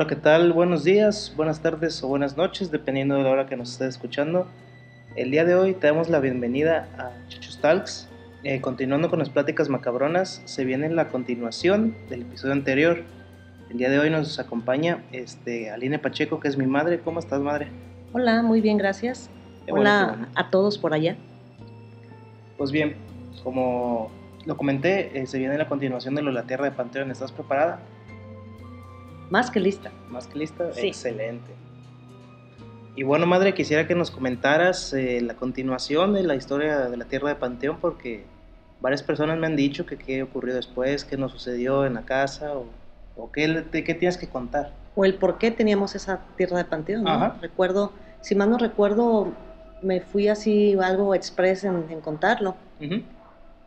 Hola, 0.00 0.08
¿qué 0.08 0.16
tal? 0.16 0.54
Buenos 0.54 0.82
días, 0.82 1.34
buenas 1.36 1.60
tardes 1.60 2.02
o 2.02 2.08
buenas 2.08 2.34
noches, 2.34 2.70
dependiendo 2.70 3.16
de 3.16 3.22
la 3.22 3.28
hora 3.28 3.44
que 3.44 3.54
nos 3.54 3.72
estés 3.72 3.88
escuchando. 3.88 4.46
El 5.14 5.30
día 5.30 5.44
de 5.44 5.54
hoy 5.54 5.74
te 5.74 5.88
damos 5.88 6.08
la 6.08 6.20
bienvenida 6.20 6.88
a 6.96 7.28
Chuchus 7.28 7.60
Talks. 7.60 8.08
Eh, 8.42 8.62
continuando 8.62 9.10
con 9.10 9.18
las 9.18 9.28
pláticas 9.28 9.68
macabronas, 9.68 10.40
se 10.46 10.64
viene 10.64 10.88
la 10.88 11.10
continuación 11.10 11.94
del 12.08 12.22
episodio 12.22 12.54
anterior. 12.54 13.02
El 13.68 13.76
día 13.76 13.90
de 13.90 13.98
hoy 13.98 14.08
nos 14.08 14.38
acompaña 14.38 15.04
este, 15.12 15.68
Aline 15.68 15.98
Pacheco, 15.98 16.40
que 16.40 16.48
es 16.48 16.56
mi 16.56 16.64
madre. 16.64 17.00
¿Cómo 17.00 17.20
estás, 17.20 17.42
madre? 17.42 17.68
Hola, 18.14 18.40
muy 18.40 18.62
bien, 18.62 18.78
gracias. 18.78 19.28
Hola 19.68 20.14
bueno. 20.16 20.28
a 20.34 20.48
todos 20.48 20.78
por 20.78 20.94
allá. 20.94 21.18
Pues 22.56 22.72
bien, 22.72 22.96
como 23.44 24.10
lo 24.46 24.56
comenté, 24.56 25.20
eh, 25.20 25.26
se 25.26 25.38
viene 25.38 25.58
la 25.58 25.68
continuación 25.68 26.14
de 26.14 26.22
lo 26.22 26.30
de 26.30 26.36
la 26.36 26.44
Tierra 26.44 26.64
de 26.64 26.70
Panteón. 26.70 27.10
¿Estás 27.10 27.32
preparada? 27.32 27.80
Más 29.30 29.50
que 29.50 29.60
lista. 29.60 29.90
¿Más 30.10 30.26
que 30.26 30.38
lista? 30.38 30.72
Sí. 30.74 30.88
Excelente. 30.88 31.52
Y 32.96 33.04
bueno, 33.04 33.26
madre, 33.26 33.54
quisiera 33.54 33.86
que 33.86 33.94
nos 33.94 34.10
comentaras 34.10 34.92
eh, 34.92 35.20
la 35.22 35.34
continuación 35.34 36.12
de 36.12 36.24
la 36.24 36.34
historia 36.34 36.88
de 36.90 36.96
la 36.96 37.04
Tierra 37.04 37.28
de 37.30 37.36
Panteón, 37.36 37.78
porque 37.80 38.24
varias 38.80 39.02
personas 39.02 39.38
me 39.38 39.46
han 39.46 39.56
dicho 39.56 39.86
que 39.86 39.96
qué 39.96 40.22
ocurrió 40.22 40.54
después, 40.54 41.04
qué 41.04 41.16
nos 41.16 41.32
sucedió 41.32 41.86
en 41.86 41.94
la 41.94 42.02
casa, 42.02 42.52
o, 42.52 42.66
o 43.16 43.30
qué, 43.30 43.64
qué 43.70 43.94
tienes 43.94 44.18
que 44.18 44.28
contar. 44.28 44.72
O 44.96 45.04
el 45.04 45.14
por 45.14 45.38
qué 45.38 45.52
teníamos 45.52 45.94
esa 45.94 46.20
tierra 46.36 46.58
de 46.58 46.64
panteón. 46.64 47.04
¿no? 47.04 47.10
Ajá. 47.10 47.36
Recuerdo, 47.40 47.92
si 48.20 48.34
mal 48.34 48.50
no 48.50 48.58
recuerdo, 48.58 49.32
me 49.80 50.00
fui 50.00 50.26
así 50.26 50.76
algo 50.82 51.14
express 51.14 51.64
en, 51.64 51.86
en 51.88 52.00
contarlo. 52.00 52.56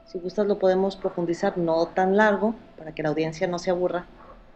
Si 0.06 0.20
gustas 0.20 0.46
lo 0.46 0.60
podemos 0.60 0.98
profundizar, 0.98 1.58
no 1.58 1.88
tan 1.88 2.18
largo, 2.18 2.54
para 2.78 2.94
que 2.94 3.02
la 3.02 3.10
audiencia 3.10 3.48
no 3.48 3.58
se 3.58 3.72
aburra. 3.72 4.06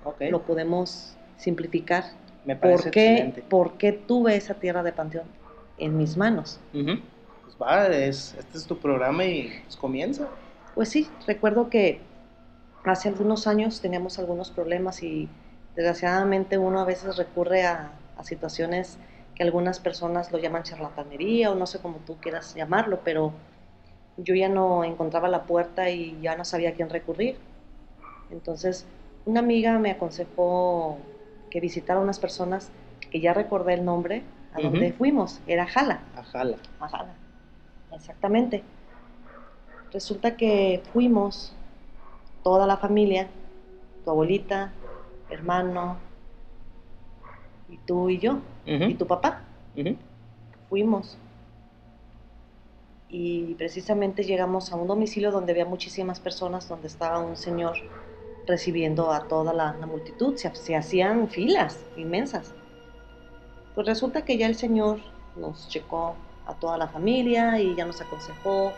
Ok, 0.07 0.21
Lo 0.29 0.41
podemos 0.43 1.15
simplificar. 1.35 2.05
me 2.45 2.55
parece 2.55 2.83
¿Por 2.83 2.91
qué, 2.91 3.11
excelente. 3.11 3.41
¿Por 3.41 3.77
qué 3.77 3.91
tuve 3.91 4.35
esa 4.35 4.53
tierra 4.53 4.81
de 4.83 4.93
panteón 4.93 5.27
en 5.77 5.97
mis 5.97 6.15
manos? 6.15 6.59
Ujú. 6.73 6.99
Pues 7.43 7.57
va, 7.61 7.87
es, 7.87 8.35
este 8.39 8.57
es 8.57 8.65
tu 8.65 8.77
programa 8.77 9.25
y 9.25 9.49
pues 9.63 9.75
comienza. 9.75 10.29
Pues 10.73 10.89
sí, 10.89 11.11
recuerdo 11.25 11.69
que 11.69 11.99
hace 12.83 13.09
algunos 13.09 13.47
años 13.47 13.81
teníamos 13.81 14.17
algunos 14.17 14.49
problemas 14.49 15.03
y 15.03 15.27
desgraciadamente 15.75 16.57
uno 16.57 16.79
a 16.79 16.85
veces 16.85 17.17
recurre 17.17 17.65
a, 17.65 17.91
a 18.15 18.23
situaciones 18.23 18.97
que 19.35 19.43
algunas 19.43 19.79
personas 19.79 20.31
lo 20.31 20.39
llaman 20.39 20.63
charlatanería 20.63 21.51
o 21.51 21.55
no 21.55 21.67
sé 21.67 21.79
cómo 21.79 21.97
tú 22.05 22.17
quieras 22.21 22.55
llamarlo, 22.55 23.01
pero 23.03 23.33
yo 24.15 24.33
ya 24.33 24.49
no 24.49 24.83
encontraba 24.83 25.27
la 25.27 25.43
puerta 25.43 25.89
y 25.89 26.19
ya 26.21 26.35
no 26.35 26.45
sabía 26.45 26.69
a 26.69 26.73
quién 26.73 26.89
recurrir. 26.89 27.37
Entonces, 28.31 28.85
una 29.27 29.41
amiga 29.41 29.77
me 29.77 29.91
aconsejó 29.91 30.97
que 31.51 31.59
visitara 31.59 31.99
unas 31.99 32.17
personas 32.17 32.71
que 33.11 33.19
ya 33.19 33.33
recordé 33.33 33.73
el 33.73 33.83
nombre 33.83 34.23
a 34.53 34.61
donde 34.61 34.93
fuimos, 34.93 35.41
era 35.45 35.67
Jala. 35.67 35.99
Ajala. 36.15 36.57
Ajá, 36.79 37.05
exactamente. 37.93 38.63
Resulta 39.91 40.37
que 40.37 40.81
fuimos 40.93 41.53
toda 42.41 42.65
la 42.65 42.77
familia, 42.77 43.27
tu 44.05 44.11
abuelita, 44.11 44.71
hermano, 45.29 45.97
y 47.67 47.77
tú 47.79 48.09
y 48.09 48.19
yo, 48.19 48.39
y 48.65 48.93
tu 48.95 49.07
papá. 49.07 49.41
Fuimos. 50.69 51.17
Y 53.09 53.55
precisamente 53.55 54.23
llegamos 54.23 54.71
a 54.71 54.77
un 54.77 54.87
domicilio 54.87 55.31
donde 55.31 55.51
había 55.51 55.65
muchísimas 55.65 56.21
personas, 56.21 56.69
donde 56.69 56.87
estaba 56.87 57.19
un 57.19 57.35
señor 57.35 57.75
recibiendo 58.47 59.11
a 59.11 59.27
toda 59.27 59.53
la, 59.53 59.75
la 59.79 59.85
multitud. 59.85 60.35
Se, 60.35 60.53
se 60.55 60.75
hacían 60.75 61.27
filas 61.29 61.79
inmensas. 61.95 62.53
Pues 63.75 63.85
resulta 63.85 64.23
que 64.23 64.37
ya 64.37 64.47
el 64.47 64.55
señor 64.55 64.99
nos 65.35 65.67
checó 65.69 66.15
a 66.47 66.55
toda 66.55 66.77
la 66.77 66.87
familia 66.87 67.59
y 67.59 67.75
ya 67.75 67.85
nos 67.85 68.01
aconsejó 68.01 68.71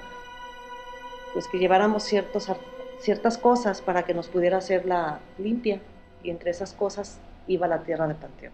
pues 1.34 1.48
que 1.48 1.60
lleváramos 1.60 2.04
ciertos, 2.04 2.52
ciertas 3.00 3.38
cosas 3.38 3.82
para 3.82 4.04
que 4.04 4.14
nos 4.14 4.28
pudiera 4.28 4.58
hacer 4.58 4.86
la 4.86 5.20
limpia. 5.38 5.80
Y 6.24 6.32
entre 6.32 6.52
esas 6.52 6.74
cosas 6.74 7.20
iba 7.48 7.68
la 7.68 7.84
tierra 7.84 8.08
de 8.08 8.16
panteón 8.16 8.52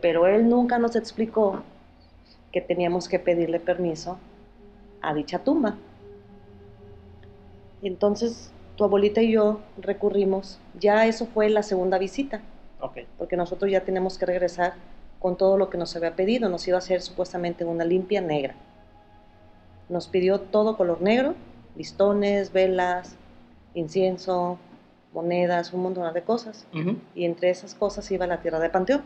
pero 0.00 0.26
él 0.26 0.48
nunca 0.48 0.78
nos 0.78 0.96
explicó 0.96 1.62
que 2.52 2.60
teníamos 2.60 3.08
que 3.08 3.18
pedirle 3.18 3.60
permiso 3.60 4.18
a 5.00 5.14
dicha 5.14 5.38
tumba. 5.38 5.76
Entonces, 7.82 8.50
tu 8.76 8.84
abuelita 8.84 9.22
y 9.22 9.32
yo 9.32 9.60
recurrimos, 9.76 10.58
ya 10.78 11.06
eso 11.06 11.26
fue 11.26 11.48
la 11.48 11.62
segunda 11.62 11.98
visita, 11.98 12.40
porque 13.18 13.36
nosotros 13.36 13.70
ya 13.70 13.80
tenemos 13.84 14.18
que 14.18 14.26
regresar 14.26 14.74
con 15.20 15.36
todo 15.36 15.56
lo 15.56 15.70
que 15.70 15.78
nos 15.78 15.94
había 15.96 16.14
pedido, 16.16 16.48
nos 16.48 16.66
iba 16.68 16.76
a 16.76 16.78
hacer 16.78 17.00
supuestamente 17.00 17.64
una 17.64 17.84
limpia 17.84 18.20
negra. 18.20 18.54
Nos 19.88 20.08
pidió 20.08 20.40
todo 20.40 20.76
color 20.76 21.00
negro, 21.02 21.34
listones, 21.76 22.52
velas, 22.52 23.16
incienso, 23.74 24.58
monedas, 25.12 25.72
un 25.72 25.82
montón 25.82 26.12
de 26.12 26.22
cosas 26.22 26.66
y 27.14 27.24
entre 27.24 27.50
esas 27.50 27.74
cosas 27.74 28.10
iba 28.10 28.26
la 28.26 28.40
tierra 28.40 28.58
de 28.60 28.70
Panteón. 28.70 29.02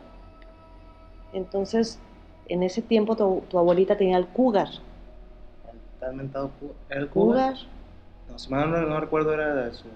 Entonces, 1.32 1.98
en 2.46 2.62
ese 2.62 2.80
tiempo 2.82 3.16
tu, 3.16 3.42
tu 3.48 3.58
abuelita 3.58 3.96
tenía 3.96 4.16
el 4.16 4.26
cougar. 4.28 4.68
¿Te 6.00 6.06
has 6.06 6.14
mentado 6.14 6.50
cu- 6.58 6.72
¿Era 6.88 7.00
el. 7.00 7.68
No, 8.30 8.38
si 8.38 8.50
mal 8.50 8.70
no, 8.70 8.80
no 8.82 9.00
recuerdo, 9.00 9.32
era 9.32 9.72
su. 9.72 9.86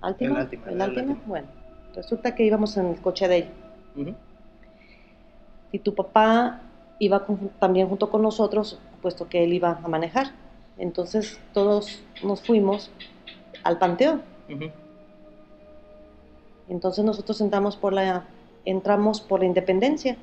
¿Altima? 0.00 0.30
El 0.32 0.36
Altima, 0.42 0.66
¿El 0.70 0.80
Altima? 0.80 1.00
Altima. 1.02 1.22
Bueno, 1.26 1.46
resulta 1.94 2.34
que 2.34 2.44
íbamos 2.44 2.76
en 2.76 2.86
el 2.86 3.00
coche 3.00 3.28
de 3.28 3.36
ella 3.38 3.50
Ujú. 3.96 4.14
y 5.72 5.78
tu 5.80 5.94
papá 5.94 6.60
iba 6.98 7.24
con- 7.26 7.50
también 7.58 7.88
junto 7.88 8.10
con 8.10 8.22
nosotros, 8.22 8.78
puesto 9.02 9.28
que 9.28 9.44
él 9.44 9.52
iba 9.52 9.80
a 9.82 9.88
manejar. 9.88 10.32
Entonces, 10.78 11.40
todos 11.52 12.02
nos 12.22 12.42
fuimos 12.42 12.90
al 13.62 13.78
Panteón. 13.78 14.22
Entonces 16.68 17.04
nosotros 17.04 17.40
entramos 17.40 17.76
por 17.76 17.92
la, 17.92 18.24
entramos 18.64 19.20
por 19.20 19.40
la 19.40 19.46
independencia. 19.46 20.16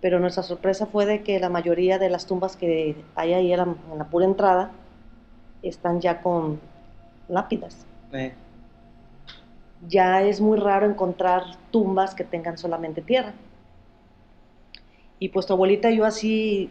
Pero 0.00 0.20
nuestra 0.20 0.42
sorpresa 0.42 0.86
fue 0.86 1.06
de 1.06 1.22
que 1.22 1.38
la 1.40 1.48
mayoría 1.48 1.98
de 1.98 2.10
las 2.10 2.26
tumbas 2.26 2.56
que 2.56 2.96
hay 3.14 3.32
ahí 3.32 3.52
en 3.52 3.58
la, 3.58 3.62
en 3.92 3.98
la 3.98 4.04
pura 4.06 4.26
entrada 4.26 4.72
están 5.68 6.00
ya 6.00 6.20
con 6.20 6.60
lápidas. 7.28 7.86
Eh, 8.12 8.32
Ya 9.88 10.22
es 10.22 10.40
muy 10.40 10.58
raro 10.58 10.86
encontrar 10.86 11.42
tumbas 11.70 12.14
que 12.14 12.24
tengan 12.24 12.56
solamente 12.56 13.02
tierra. 13.02 13.34
Y 15.18 15.28
pues 15.28 15.46
tu 15.46 15.52
abuelita 15.52 15.90
y 15.90 15.96
yo 15.98 16.04
así 16.04 16.70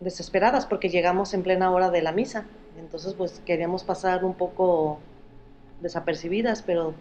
desesperadas 0.00 0.66
porque 0.66 0.88
llegamos 0.88 1.32
en 1.34 1.42
plena 1.42 1.70
hora 1.70 1.90
de 1.90 2.02
la 2.02 2.12
misa. 2.12 2.44
Entonces 2.78 3.14
pues 3.14 3.40
queríamos 3.44 3.84
pasar 3.84 4.24
un 4.24 4.34
poco 4.34 4.98
desapercibidas, 5.80 6.62
pero 6.62 6.94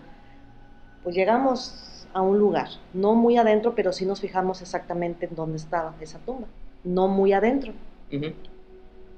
pues 1.03 1.15
llegamos 1.15 2.07
a 2.13 2.21
un 2.21 2.37
lugar, 2.37 2.67
no 2.93 3.15
muy 3.15 3.37
adentro, 3.37 3.73
pero 3.73 3.91
sí 3.93 4.05
nos 4.05 4.19
fijamos 4.21 4.61
exactamente 4.61 5.25
en 5.25 5.35
dónde 5.35 5.57
estaba 5.57 5.95
esa 6.01 6.19
tumba, 6.19 6.47
no 6.83 7.07
muy 7.07 7.33
adentro. 7.33 7.73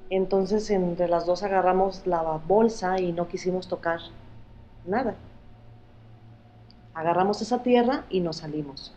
Entonces 0.09 0.69
entre 0.69 1.08
las 1.08 1.25
dos 1.25 1.44
agarramos 1.44 2.06
la 2.06 2.22
bolsa 2.22 3.00
y 3.00 3.12
no 3.12 3.28
quisimos 3.28 3.68
tocar 3.68 4.00
nada. 4.86 5.16
Agarramos 6.94 7.42
esa 7.42 7.63
tierra 7.63 8.06
y 8.10 8.19
nos 8.19 8.38
salimos. 8.38 8.94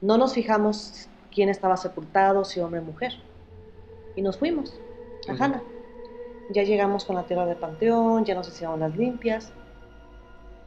No 0.00 0.18
nos 0.18 0.34
fijamos 0.34 1.08
quién 1.32 1.48
estaba 1.48 1.76
sepultado, 1.76 2.44
si 2.44 2.60
hombre 2.60 2.80
o 2.80 2.84
mujer. 2.84 3.12
Y 4.14 4.22
nos 4.22 4.38
fuimos 4.38 4.78
a. 5.28 5.60
Ya 6.50 6.62
llegamos 6.62 7.04
con 7.04 7.16
la 7.16 7.24
tierra 7.24 7.46
de 7.46 7.56
panteón, 7.56 8.24
ya 8.24 8.34
nos 8.34 8.48
hicieron 8.48 8.80
las 8.80 8.94
limpias. 8.96 9.52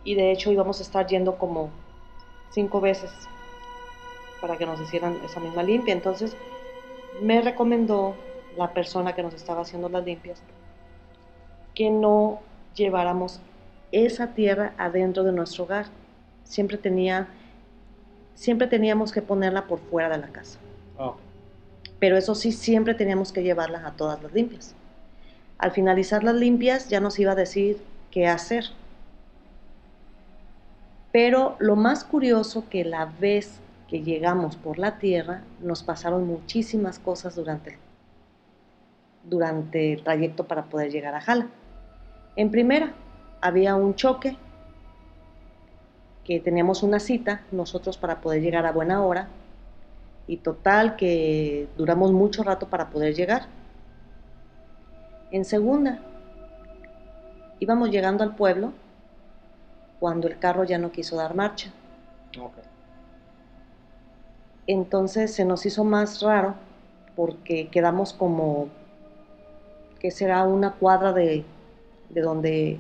Y 0.04 0.16
de 0.16 0.31
hecho 0.31 0.52
íbamos 0.52 0.80
a 0.80 0.84
estar 0.84 1.07
yendo 1.07 1.38
como 1.38 1.69
cinco 2.50 2.81
veces 2.81 3.12
para 4.42 4.57
que 4.57 4.66
nos 4.66 4.81
hicieran 4.81 5.18
esa 5.24 5.40
misma 5.40 5.63
limpia. 5.63 5.94
Entonces 5.94 6.36
me 7.22 7.42
recomendó 7.42 8.16
la 8.57 8.74
persona 8.74 9.13
que 9.13 9.24
nos 9.24 9.33
estaba 9.33 9.62
haciendo 9.62 9.89
las 9.89 10.04
limpias 10.04 10.42
que 11.75 11.89
no 11.89 12.39
lleváramos 12.75 13.39
esa 13.92 14.33
tierra 14.33 14.74
adentro 14.77 15.24
de 15.24 15.31
nuestro 15.31 15.65
hogar. 15.65 15.86
Siempre 16.44 16.77
tenía 16.77 17.27
siempre 18.33 18.68
teníamos 18.68 19.12
que 19.12 19.21
ponerla 19.21 19.65
por 19.65 19.80
fuera 19.80 20.09
de 20.09 20.18
la 20.18 20.27
casa. 20.27 20.59
Ok. 20.98 21.18
Pero 22.00 22.18
eso 22.18 22.36
sí, 22.36 22.51
siempre 22.51 22.94
teníamos 22.94 23.31
que 23.31 23.44
llevarla 23.44 23.86
a 23.86 23.92
todas 23.92 24.21
las 24.21 24.33
limpias. 24.33 24.75
Al 25.57 25.71
finalizar 25.71 26.24
las 26.24 26.36
limpias 26.36 26.89
ya 26.89 27.00
nos 27.00 27.18
iba 27.19 27.31
a 27.31 27.36
decir 27.36 27.81
qué 28.12 28.27
hacer. 28.27 28.65
Pero 31.12 31.56
lo 31.59 31.75
más 31.75 32.04
curioso 32.04 32.65
que 32.69 32.83
la 32.86 33.06
vez 33.06 33.59
que 33.88 34.04
llegamos 34.04 34.56
por 34.56 34.77
la 34.77 35.00
tierra 35.00 35.42
nos 35.62 35.81
pasaron 35.81 36.27
muchísimas 36.27 37.00
cosas 37.00 37.36
durante 37.36 37.71
el, 37.71 37.80
durante 39.30 39.94
el 39.94 40.04
trayecto 40.04 40.46
para 40.46 40.66
poder 40.66 40.92
llegar 40.92 41.16
a 41.16 41.22
Jala. 41.22 41.48
En 42.36 42.52
primera, 42.52 42.94
había 43.42 43.76
un 43.76 43.96
choque 43.96 44.38
que 46.24 46.40
teníamos 46.40 46.84
una 46.84 47.00
cita 47.00 47.42
nosotros 47.52 47.98
para 47.98 48.22
poder 48.22 48.42
llegar 48.42 48.66
a 48.66 48.72
buena 48.72 49.04
hora 49.04 49.30
y 50.28 50.38
total 50.38 50.98
que 50.98 51.68
duramos 51.78 52.12
mucho 52.12 52.44
rato 52.44 52.68
para 52.68 52.90
poder 52.90 53.16
llegar. 53.16 53.48
En 55.32 55.46
segunda, 55.46 56.00
íbamos 57.60 57.90
llegando 57.90 58.24
al 58.24 58.36
pueblo 58.36 58.74
cuando 60.00 60.28
el 60.28 60.38
carro 60.38 60.64
ya 60.64 60.78
no 60.78 60.92
quiso 60.92 61.16
dar 61.16 61.34
marcha. 61.34 61.72
Entonces 64.68 65.34
se 65.34 65.46
nos 65.46 65.66
hizo 65.66 65.84
más 65.84 66.22
raro 66.22 66.56
porque 67.16 67.70
quedamos 67.70 68.14
como 68.14 68.68
que 69.98 70.12
será 70.12 70.44
una 70.44 70.74
cuadra 70.74 71.14
de, 71.14 71.44
de 72.10 72.22
donde 72.22 72.80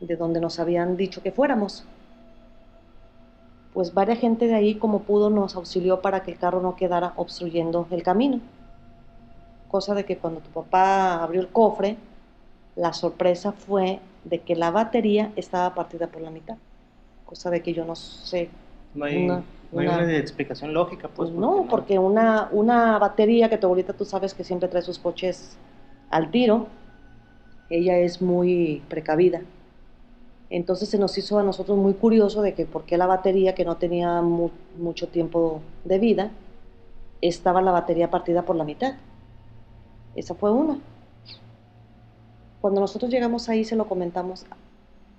de 0.00 0.16
donde 0.16 0.40
nos 0.40 0.58
habían 0.58 0.96
dicho 0.96 1.22
que 1.22 1.32
fuéramos. 1.32 1.84
Pues 3.72 3.92
varias 3.92 4.18
gente 4.18 4.46
de 4.46 4.54
ahí 4.54 4.76
como 4.76 5.00
pudo 5.00 5.30
nos 5.30 5.56
auxilió 5.56 6.00
para 6.00 6.22
que 6.22 6.32
el 6.32 6.38
carro 6.38 6.60
no 6.60 6.76
quedara 6.76 7.12
obstruyendo 7.16 7.88
el 7.90 8.02
camino. 8.02 8.40
Cosa 9.68 9.94
de 9.94 10.04
que 10.04 10.16
cuando 10.18 10.40
tu 10.40 10.50
papá 10.50 11.22
abrió 11.22 11.40
el 11.40 11.48
cofre, 11.48 11.96
la 12.76 12.92
sorpresa 12.92 13.52
fue 13.52 13.98
de 14.24 14.40
que 14.40 14.54
la 14.54 14.70
batería 14.70 15.32
estaba 15.34 15.74
partida 15.74 16.06
por 16.06 16.22
la 16.22 16.30
mitad. 16.30 16.56
Cosa 17.26 17.50
de 17.50 17.62
que 17.62 17.72
yo 17.72 17.84
no 17.84 17.96
sé. 17.96 18.48
No 18.94 19.06
hay 19.06 19.24
una, 19.24 20.16
explicación 20.16 20.72
lógica, 20.72 21.08
pues. 21.08 21.30
pues 21.30 21.40
no, 21.40 21.66
porque 21.68 21.98
una, 21.98 22.48
una 22.52 22.96
batería 23.00 23.48
que 23.48 23.58
tu 23.58 23.66
abuelita 23.66 23.92
tú 23.92 24.04
sabes 24.04 24.32
que 24.32 24.44
siempre 24.44 24.68
trae 24.68 24.82
sus 24.82 25.00
coches 25.00 25.56
al 26.14 26.30
tiro, 26.30 26.68
ella 27.70 27.98
es 27.98 28.22
muy 28.22 28.84
precavida. 28.88 29.42
Entonces 30.48 30.88
se 30.88 30.96
nos 30.96 31.18
hizo 31.18 31.40
a 31.40 31.42
nosotros 31.42 31.76
muy 31.76 31.94
curioso 31.94 32.40
de 32.40 32.54
que 32.54 32.66
por 32.66 32.84
qué 32.84 32.96
la 32.96 33.08
batería, 33.08 33.56
que 33.56 33.64
no 33.64 33.78
tenía 33.78 34.22
mucho 34.22 35.08
tiempo 35.08 35.60
de 35.84 35.98
vida, 35.98 36.30
estaba 37.20 37.60
la 37.62 37.72
batería 37.72 38.12
partida 38.12 38.42
por 38.42 38.54
la 38.54 38.62
mitad. 38.62 38.94
Esa 40.14 40.36
fue 40.36 40.52
una. 40.52 40.78
Cuando 42.60 42.80
nosotros 42.80 43.10
llegamos 43.10 43.48
ahí 43.48 43.64
se 43.64 43.74
lo 43.74 43.88
comentamos 43.88 44.46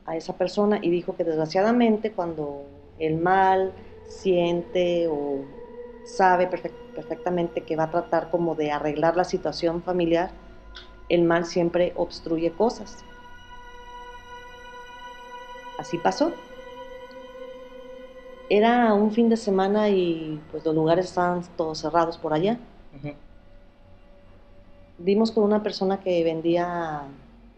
a 0.06 0.16
esa 0.16 0.38
persona 0.38 0.80
y 0.82 0.90
dijo 0.92 1.18
que 1.18 1.26
desgraciadamente 1.26 2.14
cuando 2.14 2.64
el 3.00 3.18
mal 3.18 3.74
siente 4.08 5.10
o 5.10 5.44
sabe 6.06 6.48
perfectamente 6.48 7.66
que 7.66 7.76
va 7.76 7.84
a 7.84 7.92
tratar 7.92 8.32
como 8.32 8.56
de 8.56 8.72
arreglar 8.72 9.18
la 9.18 9.26
situación 9.26 9.84
familiar, 9.84 10.45
el 11.10 11.24
mal 11.24 11.46
siempre 11.46 11.94
obstruye 11.96 12.52
cosas. 12.52 13.04
Así 15.78 15.98
pasó. 15.98 16.32
Era 18.50 18.94
un 18.94 19.12
fin 19.12 19.30
de 19.30 19.38
semana 19.38 19.90
y 19.90 20.40
pues 20.52 20.64
los 20.66 20.76
lugares 20.76 21.06
estaban 21.06 21.44
todos 21.58 21.80
cerrados 21.80 22.18
por 22.18 22.34
allá. 22.34 22.60
Dimos 24.98 25.32
con 25.32 25.44
una 25.44 25.62
persona 25.62 26.00
que 26.00 26.24
vendía 26.24 27.04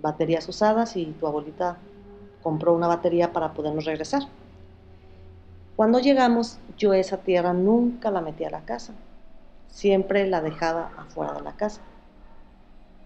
baterías 0.02 0.48
usadas 0.50 0.96
y 0.96 1.06
tu 1.06 1.28
abuelita 1.28 1.78
compró 2.42 2.74
una 2.74 2.88
batería 2.88 3.32
para 3.34 3.54
podernos 3.54 3.86
regresar. 3.86 4.24
Cuando 5.76 6.00
llegamos, 6.00 6.58
yo 6.78 6.94
esa 6.94 7.18
tierra 7.18 7.54
nunca 7.54 8.10
la 8.10 8.22
metí 8.22 8.44
a 8.44 8.50
la 8.50 8.62
casa, 8.62 8.94
siempre 9.68 10.26
la 10.26 10.42
dejaba 10.42 10.92
afuera 10.98 11.34
de 11.34 11.42
la 11.42 11.52
casa. 11.52 11.82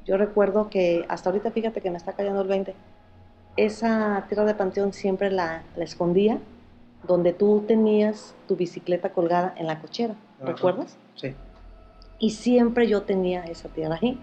Yo 0.05 0.17
recuerdo 0.17 0.69
que 0.69 1.05
hasta 1.09 1.29
ahorita, 1.29 1.51
fíjate 1.51 1.81
que 1.81 1.91
me 1.91 1.97
está 1.97 2.13
cayendo 2.13 2.41
el 2.41 2.47
20, 2.47 2.73
esa 3.57 4.25
tierra 4.27 4.45
de 4.45 4.55
panteón 4.55 4.93
siempre 4.93 5.29
la, 5.29 5.63
escondía 5.77 6.39
donde 7.07 7.33
tú 7.33 7.63
tenías 7.67 8.35
tu 8.47 8.55
bicicleta 8.55 9.09
colgada 9.09 9.53
en 9.57 9.67
la 9.67 9.79
cochera, 9.79 10.15
¿recuerdas? 10.39 10.97
Sí. 11.15 11.35
Y 12.19 12.31
siempre 12.31 12.87
yo 12.87 13.01
tenía 13.01 13.43
esa 13.45 13.69
tierra 13.69 13.97
ahí. 14.01 14.19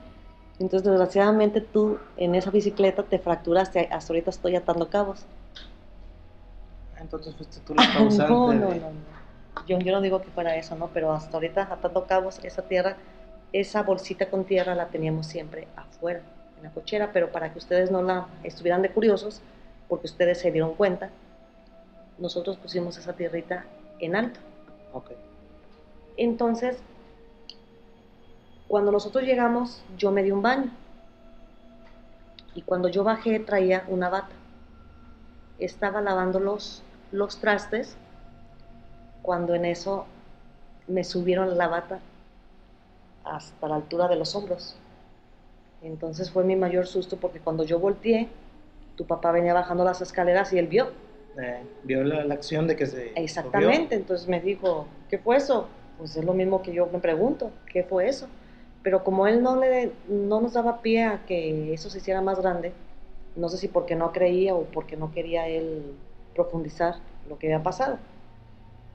Entonces, 0.61 0.89
desgraciadamente, 0.89 1.61
tú 1.61 1.99
en 2.17 2.35
esa 2.35 2.51
bicicleta 2.51 3.03
te 3.03 3.19
fracturaste. 3.19 3.89
Hasta 3.91 4.13
ahorita 4.13 4.31
estoy 4.31 4.57
atando 4.57 4.89
cabos. 4.89 5.25
Entonces 7.01 7.35
fuiste 7.37 7.61
tú 7.61 7.75
la 7.75 7.83
causante. 7.93 8.33
no, 8.33 8.53
no, 8.53 8.71
no, 8.71 8.91
Yo, 9.67 9.79
yo 9.79 9.93
no 9.93 10.01
digo 10.01 10.21
que 10.21 10.31
fuera 10.31 10.57
eso, 10.57 10.77
¿no? 10.77 10.89
Pero 10.93 11.13
hasta 11.13 11.37
ahorita 11.37 11.69
atando 11.71 12.07
cabos, 12.07 12.41
esa 12.43 12.63
tierra, 12.63 12.97
esa 13.53 13.83
bolsita 13.83 14.31
con 14.31 14.45
tierra 14.45 14.75
la 14.75 14.89
teníamos 14.89 15.27
siempre 15.27 15.69
afuera, 15.77 16.23
en 16.56 16.65
la 16.65 16.71
cochera. 16.71 17.11
Pero 17.12 17.31
para 17.33 17.53
que 17.53 17.59
ustedes 17.59 17.91
no 17.91 18.03
la 18.03 18.27
estuvieran 18.45 18.83
de 18.83 18.91
curiosos, 18.91 19.41
porque 19.89 20.06
ustedes 20.06 20.39
se 20.39 20.53
dieron 20.53 20.75
cuenta, 20.75 21.11
nosotros 22.19 22.56
pusimos 22.56 22.97
esa 22.99 23.15
tierrita 23.15 23.65
en 24.00 24.17
alto. 24.17 24.41
Entonces, 26.17 26.79
cuando 28.67 28.91
nosotros 28.91 29.25
llegamos, 29.25 29.83
yo 29.97 30.11
me 30.11 30.23
di 30.23 30.31
un 30.31 30.43
baño. 30.43 30.71
Y 32.55 32.62
cuando 32.62 32.89
yo 32.89 33.05
bajé, 33.05 33.39
traía 33.39 33.85
una 33.89 34.09
bata. 34.09 34.35
Estaba 35.59 36.00
lavando 36.00 36.41
los, 36.41 36.83
los 37.12 37.39
trastes, 37.39 37.97
cuando 39.23 39.55
en 39.55 39.65
eso 39.65 40.06
me 40.87 41.05
subieron 41.05 41.56
la 41.56 41.69
bata 41.69 42.00
hasta 43.31 43.69
la 43.69 43.77
altura 43.77 44.09
de 44.09 44.17
los 44.17 44.35
hombros. 44.35 44.77
Entonces 45.83 46.31
fue 46.31 46.45
mi 46.45 46.57
mayor 46.57 46.87
susto 46.87 47.17
porque 47.17 47.41
cuando 47.41 47.65
yo 47.65 47.79
volteé, 47.79 48.29
tu 48.97 49.07
papá 49.07 49.33
venía 49.33 49.55
bajando 49.55 49.85
las 49.85 50.01
escaleras 50.01 50.53
y 50.53 50.59
él 50.59 50.67
vio. 50.67 50.91
Eh, 51.41 51.63
vio 51.85 52.03
la, 52.03 52.35
acción 52.35 52.67
de 52.67 52.75
que 52.75 52.87
se... 52.87 53.13
Exactamente, 53.15 53.95
entonces 53.95 54.27
me 54.27 54.41
dijo, 54.41 54.89
¿qué 55.09 55.19
fue 55.19 55.37
eso? 55.37 55.69
Pues 55.97 56.17
es 56.17 56.25
lo 56.25 56.35
mismo 56.35 56.63
que 56.63 56.73
yo 56.73 56.89
me 56.93 56.99
pregunto, 56.99 57.53
¿qué 57.73 57.85
fue 57.85 58.09
eso? 58.09 58.29
pero 58.83 59.05
como 59.05 59.27
él 59.27 59.43
no, 59.43 59.57
le, 59.57 59.93
no 60.09 60.41
nos 60.41 60.55
daba 60.55 60.81
pie 60.81 61.05
a 61.05 61.27
que 61.27 61.75
eso 61.75 61.91
se 61.91 61.99
hiciera 61.99 62.21
más 62.21 62.41
grande, 62.41 62.73
no 63.37 63.49
sé 63.49 63.59
si 63.59 63.69
porque 63.69 63.95
no 63.95 64.13
creía 64.13 64.55
o 64.55 64.65
porque 64.65 64.97
no 64.97 65.13
quería 65.13 65.47
él 65.47 65.95
profundizar 66.35 66.95
lo 67.29 67.39
que 67.39 67.49
había 67.49 67.62
pasado. 67.62 67.99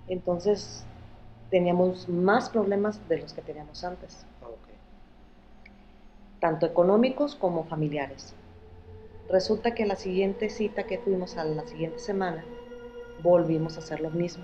Entonces 0.08 0.86
teníamos 1.50 2.10
más 2.10 2.50
problemas 2.50 3.08
de 3.08 3.20
los 3.20 3.34
que 3.34 3.42
teníamos 3.42 3.84
antes, 3.84 4.26
tanto 6.44 6.66
económicos 6.66 7.36
como 7.36 7.64
familiares. 7.64 8.36
Resulta 9.30 9.74
que 9.74 9.86
la 9.86 9.96
siguiente 9.96 10.50
cita 10.50 10.84
que 10.84 11.00
fuimos 11.00 11.38
a 11.38 11.46
la 11.46 11.66
siguiente 11.66 12.00
semana, 12.00 12.44
volvimos 13.24 13.78
a 13.78 13.80
hacer 13.80 14.02
lo 14.02 14.10
mismo 14.10 14.44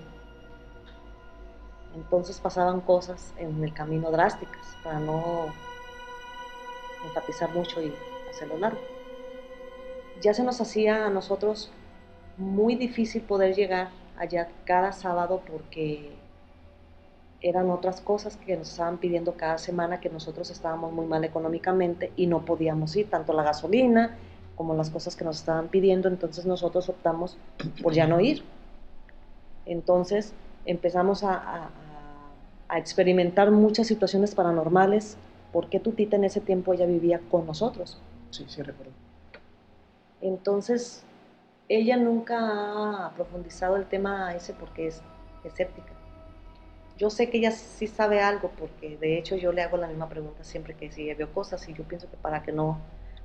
entonces 1.94 2.38
pasaban 2.38 2.80
cosas 2.80 3.34
en 3.36 3.62
el 3.64 3.74
camino 3.74 4.10
drásticas 4.10 4.76
para 4.82 5.00
no 5.00 5.46
enfatizar 7.04 7.52
mucho 7.52 7.82
y 7.82 7.92
hacerlo 8.30 8.58
largo. 8.58 8.80
Ya 10.20 10.34
se 10.34 10.44
nos 10.44 10.60
hacía 10.60 11.06
a 11.06 11.10
nosotros 11.10 11.70
muy 12.36 12.74
difícil 12.76 13.22
poder 13.22 13.54
llegar 13.54 13.90
allá 14.16 14.48
cada 14.64 14.92
sábado 14.92 15.42
porque 15.50 16.12
eran 17.42 17.70
otras 17.70 18.00
cosas 18.00 18.36
que 18.36 18.56
nos 18.56 18.70
estaban 18.70 18.98
pidiendo 18.98 19.34
cada 19.34 19.58
semana 19.58 20.00
que 20.00 20.10
nosotros 20.10 20.50
estábamos 20.50 20.92
muy 20.92 21.06
mal 21.06 21.24
económicamente 21.24 22.12
y 22.16 22.26
no 22.26 22.44
podíamos 22.44 22.94
ir, 22.96 23.08
tanto 23.08 23.32
la 23.32 23.42
gasolina 23.42 24.16
como 24.56 24.74
las 24.74 24.90
cosas 24.90 25.16
que 25.16 25.24
nos 25.24 25.38
estaban 25.38 25.68
pidiendo, 25.68 26.08
entonces 26.08 26.44
nosotros 26.44 26.88
optamos 26.90 27.38
por 27.82 27.94
ya 27.94 28.06
no 28.06 28.20
ir. 28.20 28.44
Entonces, 29.64 30.34
empezamos 30.66 31.24
a, 31.24 31.70
experimentar 32.72 33.50
muchas 33.50 33.88
situaciones 33.88 34.34
paranormales, 34.34 35.16
porque 35.50 35.80
tu 35.80 35.90
tita 35.90 36.16
en 36.16 36.24
ese 36.24 36.40
tiempo 36.40 36.72
ella 36.72 36.86
vivía 36.86 37.20
con 37.30 37.46
nosotros. 37.46 37.98
Sí, 38.30 38.44
sí, 38.48 38.62
recuerdo. 38.62 38.92
Entonces, 40.20 41.02
ella 41.68 41.96
nunca 41.96 43.06
ha 43.06 43.10
profundizado 43.16 43.76
el 43.76 43.86
tema 43.86 44.36
ese 44.36 44.52
porque 44.52 44.88
es 44.88 45.02
escéptica. 45.42 45.92
Yo 47.00 47.08
sé 47.08 47.30
que 47.30 47.38
ella 47.38 47.50
sí 47.50 47.86
sabe 47.86 48.20
algo 48.20 48.50
porque 48.58 48.98
de 48.98 49.16
hecho 49.16 49.34
yo 49.34 49.52
le 49.52 49.62
hago 49.62 49.78
la 49.78 49.86
misma 49.86 50.10
pregunta 50.10 50.44
siempre 50.44 50.74
que 50.74 50.92
si 50.92 51.04
ella 51.04 51.14
vio 51.14 51.32
cosas 51.32 51.66
y 51.66 51.72
yo 51.72 51.82
pienso 51.84 52.10
que 52.10 52.18
para 52.18 52.42
que 52.42 52.52
no, 52.52 52.78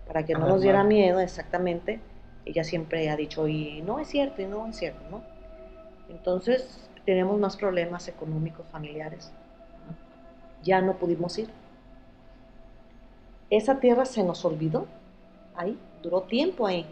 para 0.08 0.24
que 0.24 0.32
no 0.32 0.48
nos 0.48 0.62
diera 0.62 0.86
miedo 0.86 1.20
exactamente, 1.20 2.00
ella 2.46 2.63
siempre 2.63 3.10
ha 3.10 3.17
dicho 3.17 3.50
y 3.50 3.82
no 3.82 4.00
es 4.00 4.08
cierto 4.08 4.41
y 4.41 4.46
no 4.46 4.65
es 4.65 4.77
cierto, 4.77 5.01
¿no? 5.12 5.22
Entonces, 6.08 6.89
tenemos 7.05 7.38
más 7.38 7.58
problemas 7.58 8.08
económicos 8.08 8.65
familiares. 8.67 9.34
Ya 10.63 10.79
no 10.79 10.94
pudimos 10.94 11.38
ir. 11.38 11.50
Esa 13.50 13.82
tierra 13.82 14.05
se 14.05 14.24
nos 14.24 14.46
olvidó 14.46 14.88
ahí, 15.53 15.77
duró 16.01 16.22
tiempo 16.22 16.65
ahí. 16.65 16.86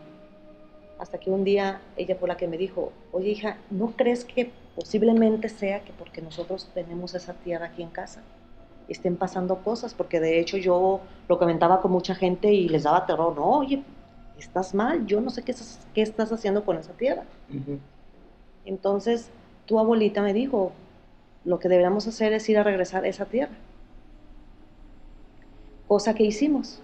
Hasta 1.00 1.18
que 1.18 1.30
un 1.30 1.46
día 1.46 1.80
ella 1.96 2.18
fue 2.18 2.28
la 2.28 2.36
que 2.36 2.50
me 2.50 2.58
dijo, 2.58 2.92
oye 3.14 3.30
hija, 3.30 3.56
¿no 3.70 3.94
crees 3.96 4.26
que 4.26 4.52
posiblemente 4.76 5.50
sea 5.50 5.84
que 5.84 5.94
porque 5.94 6.22
nosotros 6.22 6.70
tenemos 6.74 7.14
esa 7.16 7.34
tierra 7.34 7.68
aquí 7.68 7.84
en 7.84 7.90
casa, 7.90 8.22
estén 8.88 9.16
pasando 9.16 9.58
cosas? 9.58 9.94
Porque 9.94 10.20
de 10.20 10.40
hecho 10.40 10.58
yo 10.58 11.02
lo 11.28 11.40
comentaba 11.40 11.82
con 11.82 11.92
mucha 11.92 12.16
gente 12.16 12.54
y 12.54 12.68
les 12.70 12.84
daba 12.84 13.06
terror, 13.06 13.36
no, 13.36 13.46
oye, 13.46 13.84
estás 14.38 14.74
mal, 14.74 15.06
yo 15.06 15.22
no 15.22 15.30
sé 15.30 15.44
qué 15.44 15.52
estás, 15.52 15.80
qué 15.94 16.02
estás 16.02 16.32
haciendo 16.32 16.66
con 16.66 16.78
esa 16.78 16.94
tierra. 16.94 17.24
Entonces, 18.66 19.30
tu 19.66 19.80
abuelita 19.80 20.22
me 20.22 20.34
dijo, 20.34 20.72
lo 21.46 21.60
que 21.60 21.70
deberíamos 21.70 22.08
hacer 22.08 22.34
es 22.34 22.48
ir 22.50 22.58
a 22.58 22.64
regresar 22.64 23.04
a 23.04 23.08
esa 23.08 23.26
tierra. 23.26 23.54
Cosa 25.88 26.14
que 26.14 26.24
hicimos. 26.24 26.82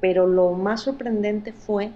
Pero 0.00 0.26
lo 0.26 0.52
más 0.52 0.82
sorprendente 0.82 1.52
fue 1.52 1.92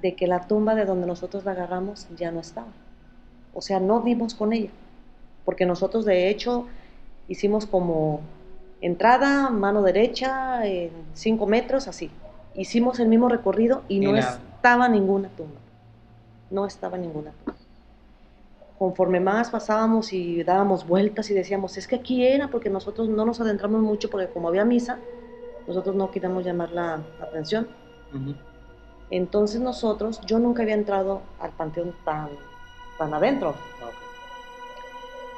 de 0.00 0.14
que 0.14 0.26
la 0.26 0.46
tumba 0.46 0.74
de 0.74 0.84
donde 0.84 1.06
nosotros 1.06 1.44
la 1.44 1.52
agarramos 1.52 2.06
ya 2.16 2.30
no 2.30 2.40
estaba. 2.40 2.68
O 3.56 3.62
sea, 3.62 3.80
no 3.80 4.00
dimos 4.00 4.34
con 4.34 4.52
ella. 4.52 4.68
Porque 5.46 5.64
nosotros 5.64 6.04
de 6.04 6.28
hecho 6.28 6.66
hicimos 7.26 7.64
como 7.64 8.20
entrada, 8.82 9.48
mano 9.48 9.82
derecha, 9.82 10.66
en 10.66 10.90
cinco 11.14 11.46
metros, 11.46 11.88
así. 11.88 12.10
Hicimos 12.54 13.00
el 13.00 13.08
mismo 13.08 13.30
recorrido 13.30 13.82
y, 13.88 14.00
no 14.00 14.14
estaba 14.14 14.88
ninguna 14.88 15.30
tumba. 15.30 15.58
No 16.50 16.66
estaba 16.66 16.98
ninguna 16.98 17.32
tumba. 17.32 17.58
Conforme 18.78 19.20
más 19.20 19.48
pasábamos 19.48 20.12
y 20.12 20.42
dábamos 20.42 20.86
vueltas 20.86 21.30
y 21.30 21.34
decíamos, 21.34 21.78
es 21.78 21.88
que 21.88 21.96
aquí 21.96 22.26
era, 22.26 22.48
porque 22.48 22.68
nosotros 22.68 23.08
no 23.08 23.24
nos 23.24 23.40
adentramos 23.40 23.80
mucho, 23.80 24.10
porque 24.10 24.28
como 24.28 24.48
había 24.48 24.66
misa, 24.66 24.98
nosotros 25.66 25.96
no 25.96 26.10
queríamos 26.10 26.44
llamar 26.44 26.72
la 26.72 27.02
atención. 27.22 27.68
Entonces 29.10 29.62
nosotros, 29.62 30.20
yo 30.26 30.38
nunca 30.38 30.62
había 30.62 30.74
entrado 30.74 31.22
al 31.40 31.52
panteón 31.52 31.94
tan, 32.04 32.28
tan 32.98 33.14
adentro. 33.14 33.54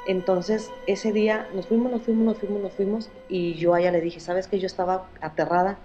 Entonces 0.07 0.71
ese 0.87 1.11
día 1.11 1.47
nos 1.53 1.67
fuimos, 1.67 1.91
nos 1.91 2.01
fuimos, 2.01 2.25
nos 2.25 2.37
fuimos, 2.37 2.61
nos 2.61 2.73
fuimos 2.73 3.09
y 3.27 3.53
yo 3.55 3.73
a 3.73 3.79
ella 3.81 3.91
le 3.91 4.01
dije, 4.01 4.19
¿sabes 4.19 4.47
qué? 4.47 4.59
Yo 4.59 4.67
estaba 4.67 5.07
aterrada. 5.21 5.77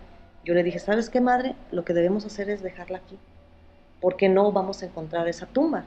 Yo 0.45 0.55
le 0.55 0.63
dije, 0.63 0.79
¿sabes 0.79 1.11
qué, 1.11 1.21
madre? 1.21 1.57
Lo 1.71 1.85
que 1.85 1.95
debemos 1.95 2.25
hacer 2.27 2.51
es 2.51 2.63
dejarla 2.63 2.99
aquí, 2.99 3.19
porque 4.01 4.29
no 4.29 4.53
vamos 4.53 4.83
a 4.83 4.87
encontrar 4.87 5.27
esa 5.27 5.47
tumba. 5.47 5.85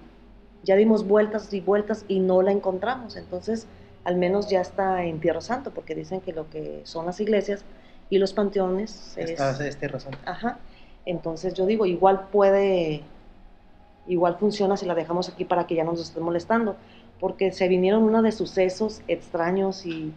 Ya 0.63 0.75
dimos 0.75 1.07
vueltas 1.07 1.53
y 1.53 1.61
vueltas 1.61 2.05
y 2.07 2.19
no 2.19 2.41
la 2.41 2.51
encontramos. 2.51 3.15
Entonces, 3.15 3.67
al 4.03 4.17
menos 4.17 4.49
ya 4.49 4.61
está 4.61 5.03
en 5.03 5.19
Tierra 5.19 5.41
Santo, 5.41 5.71
porque 5.71 5.93
dicen 5.93 6.21
que 6.21 6.33
lo 6.33 6.49
que 6.49 6.81
son 6.85 7.05
las 7.05 7.19
iglesias 7.19 7.63
y 8.09 8.17
los 8.17 8.33
panteones 8.33 9.13
es, 9.17 9.39
es 9.39 9.77
Tierra 9.77 9.99
Santa. 9.99 10.19
Ajá. 10.25 10.57
Entonces 11.05 11.53
yo 11.53 11.65
digo, 11.65 11.85
igual 11.85 12.27
puede, 12.31 13.03
igual 14.07 14.37
funciona 14.37 14.77
si 14.77 14.85
la 14.85 14.95
dejamos 14.95 15.29
aquí 15.29 15.45
para 15.45 15.67
que 15.67 15.75
ya 15.75 15.83
no 15.83 15.91
nos 15.91 16.01
esté 16.01 16.19
molestando 16.19 16.75
porque 17.19 17.51
se 17.51 17.67
vinieron 17.67 18.03
una 18.03 18.21
de 18.21 18.31
sucesos 18.31 19.01
extraños 19.07 19.85
y, 19.85 20.13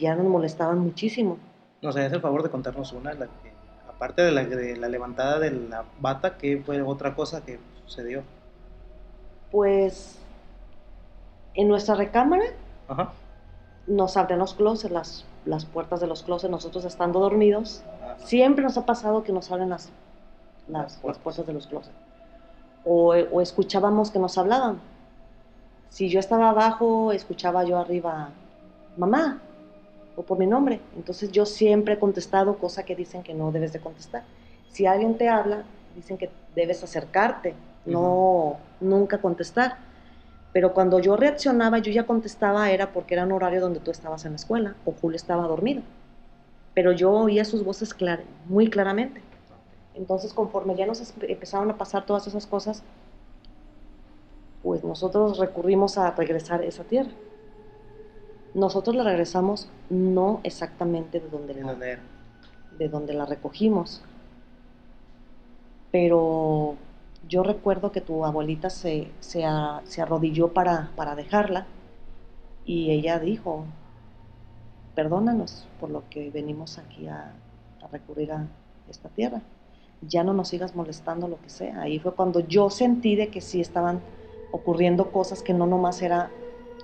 ya 0.00 0.16
nos 0.16 0.26
molestaban 0.26 0.80
muchísimo. 0.80 1.38
Nos 1.80 1.94
harías 1.94 2.12
el 2.12 2.20
favor 2.20 2.42
de 2.42 2.50
contarnos 2.50 2.92
una, 2.92 3.14
la 3.14 3.26
que, 3.26 3.52
aparte 3.88 4.22
de 4.22 4.32
la, 4.32 4.44
de 4.44 4.76
la 4.76 4.88
levantada 4.88 5.38
de 5.38 5.52
la 5.52 5.84
bata, 6.00 6.36
¿qué 6.36 6.60
fue 6.64 6.82
otra 6.82 7.14
cosa 7.14 7.44
que 7.44 7.60
sucedió? 7.84 8.24
Pues 9.52 10.18
en 11.54 11.68
nuestra 11.68 11.94
recámara 11.94 12.44
nos 13.86 14.16
abren 14.16 14.40
los 14.40 14.54
closets, 14.54 14.92
las, 14.92 15.24
las 15.44 15.66
puertas 15.66 16.00
de 16.00 16.08
los 16.08 16.24
closets, 16.24 16.50
nosotros 16.50 16.84
estando 16.84 17.20
dormidos. 17.20 17.84
Siempre 18.24 18.64
nos 18.64 18.76
ha 18.76 18.86
pasado 18.86 19.22
que 19.22 19.32
nos 19.32 19.52
abren 19.52 19.70
las, 19.70 19.90
las, 20.66 20.96
puertas 20.96 21.46
de 21.46 21.52
los 21.52 21.68
closets. 21.68 21.94
O, 22.84 23.14
o 23.14 23.40
escuchábamos 23.40 24.10
que 24.10 24.18
nos 24.18 24.36
hablaban 24.36 24.80
si 25.94 26.08
yo 26.08 26.18
estaba 26.18 26.50
abajo, 26.50 27.12
escuchaba 27.12 27.62
yo 27.62 27.78
arriba, 27.78 28.30
mamá, 28.96 29.40
o 30.16 30.24
por 30.24 30.36
mi 30.36 30.44
nombre. 30.44 30.80
Entonces 30.96 31.30
yo 31.30 31.46
siempre 31.46 31.94
he 31.94 31.98
contestado, 32.00 32.58
cosa 32.58 32.82
que 32.82 32.96
dicen 32.96 33.22
que 33.22 33.32
no 33.32 33.52
debes 33.52 33.72
de 33.72 33.78
contestar. 33.78 34.24
Si 34.72 34.86
alguien 34.86 35.16
te 35.16 35.28
habla, 35.28 35.62
dicen 35.94 36.18
que 36.18 36.30
debes 36.56 36.82
acercarte, 36.82 37.54
no 37.86 38.56
nunca 38.80 39.18
contestar. 39.18 39.76
Pero 40.52 40.74
cuando 40.74 40.98
yo 40.98 41.16
reaccionaba, 41.16 41.78
yo 41.78 41.92
ya 41.92 42.06
contestaba, 42.06 42.72
era 42.72 42.92
porque 42.92 43.14
era 43.14 43.22
un 43.22 43.30
horario 43.30 43.60
donde 43.60 43.78
tú 43.78 43.92
estabas 43.92 44.24
en 44.24 44.32
la 44.32 44.36
escuela 44.36 44.74
o 44.84 44.90
Julio 45.00 45.14
estaba 45.14 45.46
dormido. 45.46 45.82
Pero 46.74 46.90
yo 46.90 47.12
oía 47.12 47.44
sus 47.44 47.64
voces 47.64 47.94
muy 48.48 48.68
claramente. 48.68 49.20
Entonces, 49.94 50.34
conforme 50.34 50.74
ya 50.74 50.86
nos 50.86 51.14
empezaron 51.20 51.70
a 51.70 51.78
pasar 51.78 52.04
todas 52.04 52.26
esas 52.26 52.46
cosas, 52.46 52.82
pues 54.62 54.82
nosotros 54.82 55.38
recurrimos 55.38 55.98
a 55.98 56.10
regresar 56.12 56.60
a 56.62 56.64
esa 56.64 56.84
tierra. 56.84 57.10
Nosotros 58.54 58.96
la 58.96 59.04
regresamos 59.04 59.68
no 59.90 60.40
exactamente 60.42 61.20
de 61.20 61.28
donde, 61.28 61.54
la, 61.54 61.74
de 62.78 62.88
donde 62.88 63.14
la 63.14 63.26
recogimos, 63.26 64.02
pero 65.90 66.76
yo 67.28 67.42
recuerdo 67.42 67.92
que 67.92 68.00
tu 68.00 68.24
abuelita 68.24 68.70
se, 68.70 69.10
se, 69.20 69.44
arrodilló 69.44 70.52
para, 70.52 70.90
para 70.96 71.14
dejarla 71.14 71.66
y 72.64 72.90
ella 72.90 73.18
dijo, 73.18 73.64
perdónanos 74.94 75.66
por 75.80 75.90
lo 75.90 76.08
que 76.08 76.30
venimos 76.30 76.78
aquí 76.78 77.06
a, 77.06 77.32
a, 77.82 77.86
recurrir 77.88 78.32
a 78.32 78.46
esta 78.88 79.08
tierra. 79.08 79.42
Ya 80.08 80.24
no 80.24 80.32
nos 80.32 80.48
sigas 80.48 80.74
molestando 80.74 81.28
lo 81.28 81.40
que 81.40 81.50
sea. 81.50 81.80
Ahí 81.80 81.98
fue 81.98 82.14
cuando 82.14 82.40
yo 82.40 82.70
sentí 82.70 83.16
de 83.16 83.28
que 83.28 83.40
sí 83.40 83.60
estaban 83.60 84.00
ocurriendo 84.50 85.10
cosas 85.10 85.42
que 85.42 85.52
no 85.54 85.66
nomás 85.66 86.02
era 86.02 86.30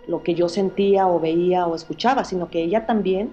lo 0.07 0.23
que 0.23 0.35
yo 0.35 0.49
sentía 0.49 1.07
o 1.07 1.21
veía 1.21 1.67
o 1.67 1.75
escuchaba, 1.75 2.25
sino 2.25 2.51
que 2.51 2.63
ella 2.63 2.87
también, 2.87 3.31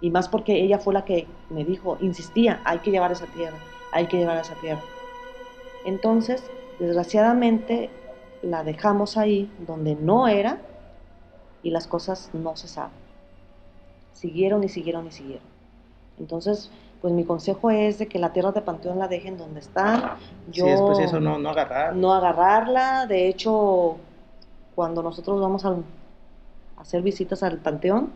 y 0.00 0.10
más 0.10 0.28
porque 0.28 0.62
ella 0.62 0.78
fue 0.78 0.94
la 0.94 1.04
que 1.04 1.26
me 1.50 1.64
dijo, 1.64 1.98
insistía, 2.00 2.60
hay 2.64 2.78
que 2.78 2.90
llevar 2.90 3.10
esa 3.10 3.26
tierra, 3.26 3.56
hay 3.90 4.06
que 4.06 4.18
llevar 4.18 4.38
esa 4.38 4.54
tierra. 4.56 4.82
Entonces, 5.84 6.42
desgraciadamente, 6.78 7.90
la 8.42 8.62
dejamos 8.62 9.16
ahí 9.16 9.50
donde 9.66 9.94
no 9.96 10.28
era 10.28 10.60
y 11.62 11.70
las 11.70 11.86
cosas 11.86 12.30
no 12.34 12.56
se 12.56 12.68
saben. 12.68 12.92
Siguieron 14.12 14.62
y 14.62 14.68
siguieron 14.68 15.06
y 15.06 15.10
siguieron. 15.10 15.46
Entonces, 16.18 16.70
pues 17.04 17.12
mi 17.12 17.24
consejo 17.24 17.70
es 17.70 17.98
de 17.98 18.06
que 18.06 18.18
la 18.18 18.32
tierra 18.32 18.52
de 18.52 18.62
Panteón 18.62 18.98
la 18.98 19.08
dejen 19.08 19.36
donde 19.36 19.60
está. 19.60 20.16
Yo, 20.50 20.64
sí, 20.64 20.70
después 20.70 20.98
eso 21.00 21.20
no, 21.20 21.38
no 21.38 21.50
agarrar. 21.50 21.94
No 21.94 22.14
agarrarla. 22.14 23.04
De 23.06 23.28
hecho, 23.28 23.98
cuando 24.74 25.02
nosotros 25.02 25.38
vamos 25.38 25.66
a 25.66 25.76
hacer 26.78 27.02
visitas 27.02 27.42
al 27.42 27.58
Panteón, 27.58 28.10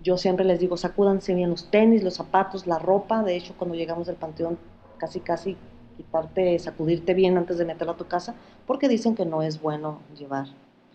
yo 0.00 0.16
siempre 0.16 0.46
les 0.46 0.60
digo, 0.60 0.78
sacúdanse 0.78 1.34
bien 1.34 1.50
los 1.50 1.70
tenis, 1.70 2.02
los 2.02 2.14
zapatos, 2.14 2.66
la 2.66 2.78
ropa. 2.78 3.22
De 3.22 3.36
hecho, 3.36 3.52
cuando 3.58 3.76
llegamos 3.76 4.08
al 4.08 4.14
Panteón, 4.14 4.58
casi, 4.96 5.20
casi 5.20 5.58
quitarte, 5.98 6.58
sacudirte 6.58 7.12
bien 7.12 7.36
antes 7.36 7.58
de 7.58 7.66
meterla 7.66 7.92
a 7.92 7.96
tu 7.98 8.06
casa, 8.06 8.34
porque 8.66 8.88
dicen 8.88 9.14
que 9.14 9.26
no 9.26 9.42
es 9.42 9.60
bueno 9.60 10.00
llevar 10.16 10.46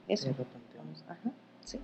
eso. 0.07 0.27
Ajá, 1.07 1.29
sí. 1.63 1.79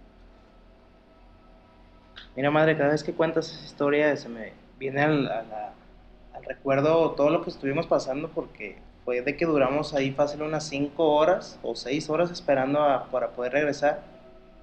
Mira, 2.35 2.49
madre, 2.49 2.75
cada 2.75 2.89
vez 2.89 3.03
que 3.03 3.13
cuentas 3.13 3.53
esa 3.53 3.63
historia 3.63 4.17
se 4.17 4.29
me 4.29 4.66
viene 4.79 5.01
al, 5.01 5.27
al, 5.27 6.43
recuerdo 6.45 7.11
todo 7.11 7.29
lo 7.29 7.43
que 7.43 7.49
estuvimos 7.49 7.87
pasando 7.87 8.29
porque 8.29 8.77
fue 9.03 9.21
de 9.21 9.35
que 9.35 9.45
duramos 9.45 9.93
ahí 9.93 10.11
fácil 10.11 10.43
unas 10.43 10.65
5 10.65 11.03
horas 11.03 11.59
o 11.63 11.75
6 11.75 12.09
horas 12.09 12.31
esperando 12.31 12.79
para 13.11 13.29
poder 13.31 13.53
regresar. 13.53 14.01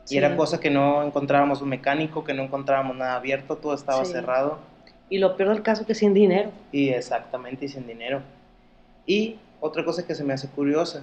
Y 0.09 0.19
era 0.19 0.37
cosa 0.37 0.61
que 0.61 0.71
no 0.71 1.03
encontrábamos 1.03 1.63
un 1.63 1.71
mecánico, 1.71 2.25
que 2.25 2.35
no 2.35 2.43
encontrábamos 2.43 2.97
nada 2.97 3.17
abierto, 3.17 3.57
todo 3.57 3.75
estaba 3.75 4.05
cerrado. 4.05 4.59
Y 5.09 5.19
lo 5.19 5.37
peor 5.37 5.55
del 5.55 5.63
caso 5.63 5.87
que 5.87 5.95
sin 5.95 6.13
dinero. 6.13 6.51
Y 6.73 6.91
exactamente, 6.91 7.65
y 7.65 7.69
sin 7.69 7.87
dinero. 7.87 8.21
Y 9.07 9.39
otra 9.61 9.85
cosa 9.85 10.07
que 10.07 10.15
se 10.15 10.25
me 10.25 10.35
hace 10.35 10.49
curiosa, 10.49 11.03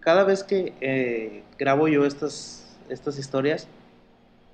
cada 0.00 0.22
vez 0.22 0.44
que 0.44 0.72
eh, 0.80 1.42
grabo 1.58 1.88
yo 1.88 2.06
estas, 2.06 2.76
estas 2.88 3.18
historias, 3.18 3.66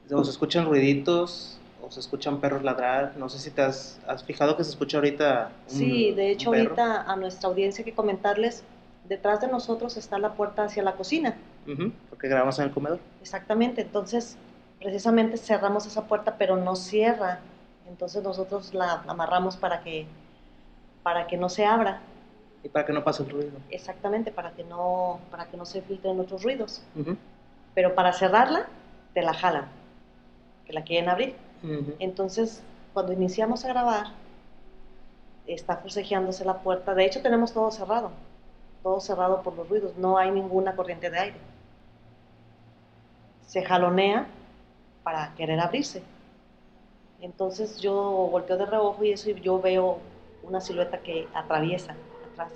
se 0.09 0.31
escuchan 0.31 0.67
ruiditos, 0.67 1.59
o 1.83 1.91
se 1.91 2.01
escuchan 2.01 2.41
perros 2.41 2.63
ladrar. 2.63 3.15
No 3.17 3.29
sé 3.29 3.39
si 3.39 3.51
te 3.51 3.63
has, 3.63 3.99
fijado 4.25 4.57
que 4.57 4.65
se 4.65 4.71
escucha 4.71 4.99
ahorita. 4.99 5.51
sí, 5.67 6.13
de 6.13 6.31
hecho, 6.31 6.51
ahorita 6.51 7.03
a 7.03 7.17
nuestra 7.17 7.49
audiencia 7.49 7.83
hay 7.83 7.91
que 7.91 7.95
comentarles: 7.95 8.65
detrás 9.09 9.41
de 9.41 9.49
nosotros 9.49 9.97
está 9.97 10.19
la 10.19 10.35
puerta 10.35 10.65
hacia 10.65 10.83
la 10.83 10.93
cocina. 10.93 11.37
porque 12.09 12.29
grabamos 12.29 12.59
en 12.59 12.67
el 12.67 12.71
comedor. 12.71 13.01
Exactamente, 13.21 13.83
entonces 13.83 14.37
precisamente 14.81 15.37
cerramos 15.37 15.87
esa 15.87 16.07
puerta, 16.07 16.37
pero 16.39 16.57
no 16.57 16.77
cierra. 16.77 17.41
Entonces 17.89 18.23
nosotros 18.23 18.73
la, 18.75 19.03
amarramos 19.07 19.57
para 19.57 19.83
que, 19.83 20.07
para 21.03 21.27
que 21.27 21.37
no 21.37 21.49
se 21.49 21.65
abra. 21.65 22.01
Y 22.65 22.69
para 22.69 22.87
que 22.87 22.93
no 22.93 23.03
pase 23.03 23.25
el 23.25 23.31
ruido. 23.31 23.51
Exactamente, 23.71 24.31
para 24.31 24.53
que 24.53 24.65
no, 24.65 25.21
para 25.31 25.47
que 25.47 25.57
no 25.57 25.65
se 25.65 25.83
filtren 25.83 26.19
otros 26.21 26.43
ruidos. 26.43 26.83
Pero 27.75 27.95
para 27.95 28.13
cerrarla, 28.13 28.67
te 29.15 29.23
la 29.23 29.35
jalan, 29.35 29.67
que 30.65 30.73
la 30.73 30.83
quieren 30.83 31.09
abrir. 31.09 31.35
Entonces, 31.99 32.63
cuando 32.93 33.13
iniciamos 33.13 33.65
a 33.65 33.69
grabar, 33.69 34.07
está 35.47 35.77
forcejeándose 35.77 36.45
la 36.45 36.59
puerta. 36.59 36.95
De 36.95 37.05
hecho, 37.05 37.23
tenemos 37.23 37.53
todo 37.53 37.71
cerrado, 37.71 38.11
todo 38.83 39.01
cerrado 39.01 39.43
por 39.43 39.57
los 39.57 39.69
ruidos. 39.69 39.97
No 39.97 40.19
hay 40.19 40.31
ninguna 40.31 40.75
corriente 40.75 41.11
de 41.11 41.19
aire. 41.19 41.37
Se 43.47 43.63
jalonea 43.63 44.27
para 45.03 45.35
querer 45.35 45.61
abrirse. 45.61 46.03
Entonces 47.21 47.81
yo 47.81 47.95
volteo 48.31 48.57
de 48.57 48.67
reojo 48.67 49.05
y 49.05 49.13
eso 49.13 49.31
y 49.31 49.41
yo 49.41 49.61
veo 49.61 49.99
una 50.43 50.61
silueta 50.61 50.99
que 50.99 51.29
atraviesa 51.35 51.95
atrás. 52.33 52.53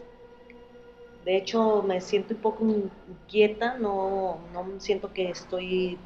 De 1.24 1.36
hecho, 1.36 1.82
me 1.82 2.00
siento 2.00 2.34
un 2.34 2.40
poco 2.40 2.64
inquieta, 2.64 3.78
no, 3.78 4.38
no 4.52 4.80
siento 4.80 5.12
que 5.12 5.30
estoy 5.30 5.98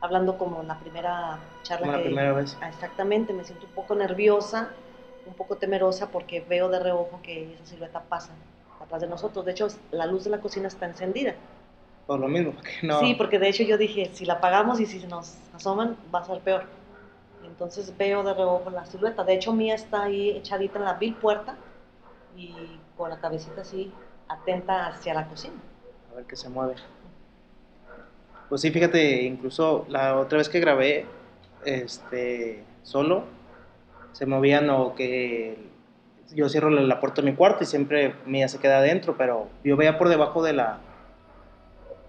hablando 0.00 0.38
como 0.38 0.62
la 0.62 0.78
primera 0.78 1.38
charla. 1.62 1.86
Como 1.86 1.98
la 1.98 2.04
primera 2.04 2.32
vez. 2.32 2.56
Ah, 2.60 2.68
exactamente, 2.68 3.32
me 3.32 3.44
siento 3.44 3.66
un 3.66 3.72
poco 3.72 3.94
nerviosa, 3.94 4.70
un 5.26 5.34
poco 5.34 5.56
temerosa 5.56 6.10
porque 6.10 6.40
veo 6.40 6.68
de 6.68 6.80
reojo 6.80 7.20
que 7.22 7.54
esa 7.54 7.66
silueta 7.66 8.00
pasa 8.00 8.32
atrás 8.80 9.00
de 9.00 9.08
nosotros. 9.08 9.44
De 9.44 9.52
hecho, 9.52 9.68
la 9.90 10.06
luz 10.06 10.24
de 10.24 10.30
la 10.30 10.40
cocina 10.40 10.68
está 10.68 10.86
encendida. 10.86 11.34
Por 12.06 12.20
lo 12.20 12.28
mismo, 12.28 12.52
porque 12.52 12.72
no. 12.82 13.00
Sí, 13.00 13.14
porque 13.14 13.38
de 13.38 13.48
hecho 13.48 13.62
yo 13.64 13.76
dije, 13.76 14.10
si 14.14 14.24
la 14.24 14.34
apagamos 14.34 14.80
y 14.80 14.86
si 14.86 15.06
nos 15.06 15.36
asoman, 15.54 15.96
va 16.14 16.20
a 16.20 16.24
ser 16.24 16.40
peor. 16.40 16.64
Entonces 17.44 17.96
veo 17.96 18.22
de 18.22 18.34
reojo 18.34 18.70
la 18.70 18.86
silueta. 18.86 19.24
De 19.24 19.34
hecho, 19.34 19.52
Mía 19.52 19.74
está 19.74 20.04
ahí 20.04 20.30
echadita 20.30 20.78
en 20.78 20.84
la 20.86 20.94
vil 20.94 21.14
puerta 21.14 21.56
y 22.36 22.54
con 22.96 23.10
la 23.10 23.18
cabecita 23.20 23.60
así 23.60 23.92
atenta 24.28 24.86
hacia 24.86 25.14
la 25.14 25.28
cocina. 25.28 25.56
A 26.10 26.16
ver 26.16 26.24
qué 26.24 26.36
se 26.36 26.48
mueve. 26.48 26.76
Pues 28.48 28.60
sí, 28.62 28.70
fíjate, 28.70 29.22
incluso 29.22 29.84
la 29.88 30.16
otra 30.18 30.38
vez 30.38 30.48
que 30.48 30.60
grabé, 30.60 31.06
este, 31.64 32.64
solo, 32.82 33.24
se 34.12 34.26
movían 34.26 34.70
o 34.70 34.94
que 34.94 35.56
yo 36.34 36.48
cierro 36.48 36.70
la 36.70 37.00
puerta 37.00 37.22
de 37.22 37.30
mi 37.30 37.36
cuarto 37.36 37.64
y 37.64 37.66
siempre 37.66 38.14
Mía 38.26 38.48
se 38.48 38.58
queda 38.58 38.78
adentro, 38.78 39.16
pero 39.16 39.48
yo 39.64 39.76
veía 39.76 39.98
por 39.98 40.08
debajo 40.08 40.42
de 40.42 40.52
la, 40.52 40.78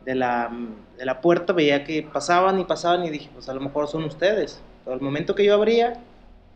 de 0.05 0.15
la, 0.15 0.49
de 0.97 1.05
la 1.05 1.21
puerta, 1.21 1.53
veía 1.53 1.83
que 1.83 2.03
pasaban 2.03 2.59
y 2.59 2.65
pasaban 2.65 3.05
y 3.05 3.09
dije, 3.09 3.29
pues 3.33 3.49
a 3.49 3.53
lo 3.53 3.61
mejor 3.61 3.87
son 3.87 4.03
ustedes. 4.05 4.61
Pero 4.83 4.95
el 4.95 5.01
momento 5.01 5.35
que 5.35 5.45
yo 5.45 5.53
abría, 5.53 6.01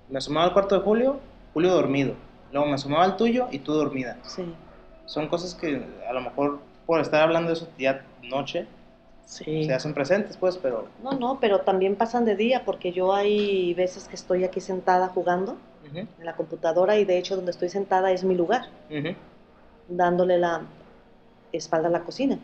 me 0.10 0.18
asomaba 0.18 0.46
al 0.46 0.54
cuarto 0.54 0.76
de 0.76 0.82
Julio, 0.82 1.20
Julio 1.54 1.72
dormido. 1.72 2.16
Luego 2.52 2.68
me 2.68 2.76
asomaba 2.76 3.04
al 3.04 3.18
tuyo 3.18 3.48
y 3.52 3.60
tú 3.60 3.74
dormida. 3.74 4.18
Sí. 4.24 4.44
Son 5.06 5.28
cosas 5.28 5.56
que 5.56 5.84
a 6.08 6.14
lo 6.14 6.22
mejor 6.22 6.60
por 6.86 7.00
estar 7.00 7.22
hablando 7.22 7.50
de 7.50 7.54
eso 7.54 7.68
ya 7.78 8.06
noche, 8.22 8.68
Sí. 9.26 9.64
se 9.66 9.74
hacen 9.74 9.94
presentes, 9.94 10.38
pues, 10.38 10.58
pero... 10.58 10.88
No, 11.02 11.14
no, 11.14 11.40
pero 11.40 11.62
también 11.62 11.96
pasan 11.96 12.26
de 12.26 12.36
día 12.36 12.64
porque 12.66 12.92
yo 12.92 13.14
hay 13.14 13.74
veces 13.74 14.08
que 14.08 14.16
estoy 14.16 14.44
aquí 14.44 14.60
sentada 14.62 15.08
jugando 15.08 15.58
en 16.20 16.26
la 16.26 16.36
computadora 16.36 16.98
y 16.98 17.06
de 17.06 17.18
hecho 17.18 17.36
donde 17.36 17.52
estoy 17.52 17.70
sentada 17.70 18.12
es 18.12 18.24
mi 18.24 18.36
lugar, 18.36 18.68
dándole 19.88 20.38
la 20.38 20.62
espalda 21.52 21.88
a 21.88 21.92
la 21.92 22.02
cocina. 22.04 22.38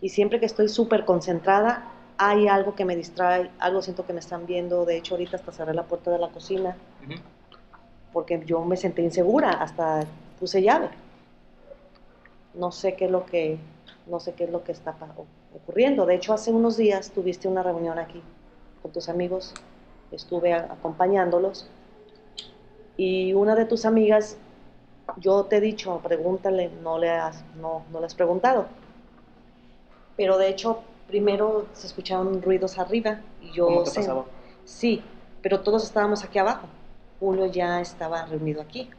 Y 0.00 0.10
siempre 0.10 0.38
que 0.40 0.46
estoy 0.46 0.68
súper 0.68 1.04
concentrada, 1.04 1.90
hay 2.16 2.48
algo 2.48 2.74
que 2.74 2.84
me 2.84 2.94
distrae, 2.96 3.50
algo 3.58 3.82
siento 3.82 4.06
que 4.06 4.12
me 4.12 4.20
están 4.20 4.46
viendo. 4.46 4.84
De 4.84 4.96
hecho, 4.96 5.14
ahorita 5.14 5.36
hasta 5.36 5.52
cerré 5.52 5.74
la 5.74 5.84
puerta 5.84 6.10
de 6.10 6.18
la 6.18 6.28
cocina 6.28 6.76
porque 8.12 8.42
yo 8.44 8.64
me 8.64 8.76
sentí 8.76 9.02
insegura, 9.02 9.50
hasta 9.50 10.04
puse 10.38 10.62
llave. 10.62 10.88
No 12.54 12.72
sé 12.72 12.94
qué 12.94 13.04
es 13.06 13.10
lo 13.10 13.24
que, 13.26 13.58
no 14.06 14.20
sé 14.20 14.34
qué 14.34 14.44
es 14.44 14.50
lo 14.50 14.64
que 14.64 14.72
está 14.72 14.92
pa- 14.92 15.14
ocurriendo. 15.54 16.06
De 16.06 16.14
hecho, 16.14 16.32
hace 16.32 16.50
unos 16.50 16.76
días 16.76 17.10
tuviste 17.10 17.48
una 17.48 17.62
reunión 17.62 17.98
aquí 17.98 18.22
con 18.82 18.92
tus 18.92 19.08
amigos, 19.08 19.54
estuve 20.10 20.52
acompañándolos 20.52 21.68
y 22.96 23.32
una 23.34 23.54
de 23.54 23.64
tus 23.64 23.84
amigas, 23.84 24.36
yo 25.16 25.44
te 25.44 25.56
he 25.56 25.60
dicho, 25.60 26.00
pregúntale, 26.02 26.70
no 26.82 26.98
le 26.98 27.10
has, 27.10 27.44
no, 27.60 27.84
no 27.92 28.00
le 28.00 28.06
has 28.06 28.14
preguntado. 28.14 28.66
Pero 30.16 30.36
de 30.36 30.48
hecho, 30.48 30.82
primero 31.06 31.66
se 31.72 31.86
escucharon 31.86 32.42
ruidos 32.42 32.78
arriba 32.78 33.20
y 33.40 33.52
yo 33.52 33.66
¿Cómo 33.66 33.82
te 33.84 33.90
sé- 33.90 34.00
pasaba? 34.00 34.24
Sí, 34.64 35.02
pero 35.42 35.60
todos 35.60 35.84
estábamos 35.84 36.24
aquí 36.24 36.38
abajo. 36.38 36.66
Julio 37.20 37.46
ya 37.46 37.80
estaba 37.80 38.24
reunido 38.26 38.60
aquí. 38.60 38.90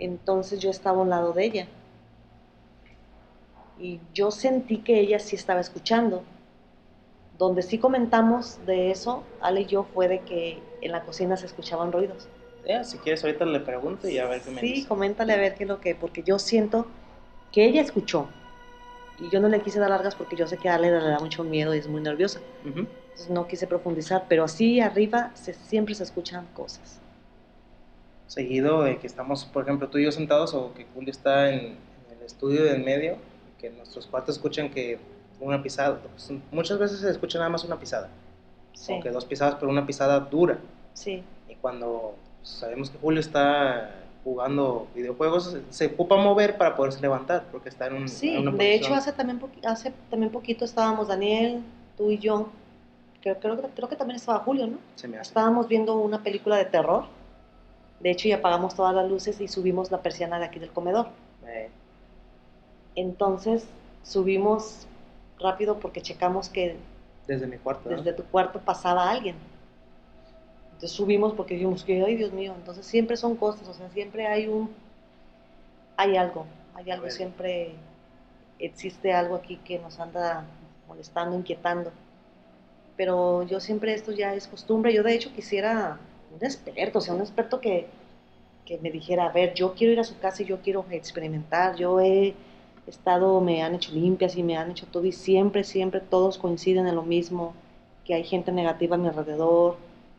Entonces 0.00 0.60
yo 0.60 0.70
estaba 0.70 0.98
a 0.98 1.02
un 1.02 1.10
lado 1.10 1.32
de 1.32 1.44
ella. 1.44 1.68
Y 3.78 4.00
yo 4.12 4.30
sentí 4.30 4.78
que 4.78 5.00
ella 5.00 5.18
sí 5.18 5.36
estaba 5.36 5.60
escuchando. 5.60 6.22
Donde 7.38 7.62
sí 7.62 7.78
comentamos 7.78 8.64
de 8.66 8.90
eso, 8.92 9.24
Ale 9.40 9.62
y 9.62 9.66
yo, 9.66 9.84
fue 9.92 10.06
de 10.08 10.20
que 10.20 10.62
en 10.80 10.92
la 10.92 11.02
cocina 11.02 11.36
se 11.36 11.46
escuchaban 11.46 11.90
ruidos. 11.90 12.28
Ya, 12.64 12.84
si 12.84 12.98
quieres 12.98 13.24
ahorita 13.24 13.44
le 13.44 13.60
pregunto 13.60 14.08
y 14.08 14.18
a 14.18 14.26
ver 14.26 14.40
qué 14.40 14.50
me 14.50 14.60
Sí, 14.60 14.72
dice. 14.74 14.88
coméntale 14.88 15.32
a 15.32 15.36
ver 15.36 15.54
qué 15.54 15.64
es 15.64 15.68
lo 15.68 15.80
que, 15.80 15.94
porque 15.94 16.22
yo 16.22 16.38
siento 16.38 16.86
que 17.52 17.64
ella 17.66 17.82
escuchó. 17.82 18.28
Y 19.18 19.28
yo 19.28 19.40
no 19.40 19.48
le 19.48 19.60
quise 19.60 19.78
dar 19.80 19.90
largas 19.90 20.14
porque 20.14 20.36
yo 20.36 20.46
sé 20.46 20.58
que 20.58 20.68
a 20.68 20.76
Ale 20.76 20.90
le 20.90 20.98
da 21.08 21.18
mucho 21.18 21.44
miedo 21.44 21.74
y 21.74 21.78
es 21.78 21.88
muy 21.88 22.00
nerviosa. 22.00 22.40
Ujú. 22.64 22.80
Entonces 22.80 23.30
no 23.30 23.46
quise 23.48 23.66
profundizar, 23.66 24.26
pero 24.28 24.44
así 24.44 24.80
arriba 24.80 25.30
se- 25.34 25.54
siempre 25.54 25.94
se 25.94 26.04
escuchan 26.04 26.46
cosas. 26.54 27.00
Seguido 28.26 28.82
de 28.82 28.98
que 28.98 29.06
estamos, 29.06 29.44
por 29.44 29.64
ejemplo, 29.64 29.88
tú 29.88 29.98
y 29.98 30.04
yo 30.04 30.12
sentados 30.12 30.54
o 30.54 30.72
que 30.74 30.86
Julio 30.94 31.10
está 31.10 31.50
en, 31.50 31.60
en 32.08 32.16
el 32.18 32.22
estudio 32.24 32.64
del 32.64 32.82
medio, 32.82 33.18
que 33.70 33.76
nuestros 33.76 34.06
cuartos 34.06 34.36
escuchan 34.36 34.68
que 34.70 34.98
una 35.40 35.62
pisada, 35.62 35.98
pues, 35.98 36.30
muchas 36.52 36.78
veces 36.78 37.00
se 37.00 37.10
escucha 37.10 37.38
nada 37.38 37.50
más 37.50 37.64
una 37.64 37.78
pisada, 37.78 38.08
Sí, 38.74 38.92
o 38.92 39.00
que 39.00 39.10
dos 39.10 39.24
pisadas, 39.24 39.54
pero 39.58 39.70
una 39.70 39.86
pisada 39.86 40.20
dura. 40.20 40.58
sí, 40.92 41.22
Y 41.48 41.54
cuando 41.56 42.14
sabemos 42.42 42.90
que 42.90 42.98
Julio 42.98 43.20
está 43.20 43.90
jugando 44.22 44.86
videojuegos, 44.94 45.56
se- 45.70 45.86
ocupa 45.86 46.16
mover 46.16 46.56
para 46.58 46.76
poderse 46.76 47.00
levantar, 47.00 47.44
porque 47.50 47.68
está 47.70 47.86
en, 47.86 47.94
un, 47.94 48.08
Sí, 48.08 48.34
en 48.36 48.48
una 48.48 48.52
de 48.52 48.74
hecho 48.74 48.94
hace 48.94 49.12
también, 49.12 49.40
hace 49.64 49.92
también 50.10 50.30
poquito 50.30 50.64
estábamos 50.64 51.08
Daniel, 51.08 51.62
tú 51.96 52.10
y 52.10 52.18
yo, 52.18 52.48
creo, 53.22 53.38
creo, 53.38 53.60
que- 53.60 53.68
creo 53.68 53.88
que 53.88 53.96
también 53.96 54.16
estaba 54.16 54.40
Julio, 54.40 54.66
¿no? 54.66 54.78
se 54.94 55.08
me 55.08 55.16
hace. 55.18 55.28
Estábamos 55.30 55.68
viendo 55.68 55.96
una 55.96 56.22
película 56.22 56.56
de 56.56 56.64
terror, 56.66 57.04
de 58.00 58.10
hecho 58.10 58.28
y 58.28 58.32
apagamos 58.32 58.74
todas 58.74 58.94
las 58.94 59.08
luces 59.08 59.40
y 59.40 59.48
subimos 59.48 59.90
la 59.90 60.02
persiana 60.02 60.38
de 60.38 60.44
aquí 60.46 60.58
del 60.58 60.70
comedor. 60.70 61.08
Eh, 61.46 61.70
Entonces 62.94 63.66
subimos 64.02 64.86
rápido 65.38 65.78
porque 65.80 66.00
checamos 66.00 66.48
que 66.48 66.76
desde 67.26 67.46
mi 67.46 67.56
cuarto. 67.56 67.90
¿no? 67.90 67.96
desde 67.96 68.12
tu 68.12 68.22
cuarto 68.24 68.60
pasaba 68.60 69.10
alguien. 69.10 69.36
Entonces 70.66 70.92
subimos 70.92 71.32
porque 71.32 71.54
dijimos 71.54 71.84
que, 71.84 72.04
ay 72.04 72.16
Dios 72.16 72.32
mío, 72.32 72.54
entonces 72.56 72.84
siempre 72.84 73.16
son 73.16 73.36
cosas, 73.36 73.68
o 73.68 73.74
sea, 73.74 73.88
siempre 73.90 74.26
hay 74.26 74.46
un, 74.48 74.70
hay 75.96 76.16
algo, 76.16 76.46
hay 76.74 76.90
algo, 76.90 77.08
siempre 77.10 77.72
existe 78.58 79.12
algo 79.12 79.36
aquí 79.36 79.56
que 79.64 79.78
nos 79.78 79.98
anda 80.00 80.44
molestando, 80.88 81.36
inquietando. 81.36 81.92
Pero 82.96 83.42
yo 83.44 83.60
siempre 83.60 83.94
esto 83.94 84.12
ya 84.12 84.34
es 84.34 84.46
costumbre, 84.46 84.92
yo 84.92 85.02
de 85.02 85.14
hecho 85.14 85.32
quisiera 85.32 85.98
un 86.34 86.44
experto, 86.44 86.98
o 86.98 87.02
sea, 87.02 87.14
un 87.14 87.20
experto 87.20 87.60
que, 87.60 87.86
que 88.64 88.78
me 88.78 88.90
dijera, 88.90 89.26
a 89.26 89.32
ver, 89.32 89.54
yo 89.54 89.74
quiero 89.74 89.92
ir 89.92 90.00
a 90.00 90.04
su 90.04 90.18
casa 90.18 90.42
y 90.42 90.46
yo 90.46 90.60
quiero 90.60 90.84
experimentar, 90.90 91.76
yo 91.76 92.00
he 92.00 92.34
estado, 92.86 93.40
me 93.40 93.62
han 93.62 93.74
hecho 93.74 93.92
limpias 93.92 94.36
y 94.36 94.42
me 94.42 94.56
han 94.56 94.70
hecho 94.70 94.86
todo 94.86 95.04
y 95.04 95.12
siempre, 95.12 95.64
siempre 95.64 96.00
todos 96.00 96.38
coinciden 96.38 96.86
en 96.86 96.94
lo 96.94 97.02
mismo, 97.02 97.54
que 98.04 98.14
hay 98.14 98.24
gente 98.24 98.52
negativa 98.52 98.96
a 98.96 98.98
mi 98.98 99.08
alrededor, 99.08 99.76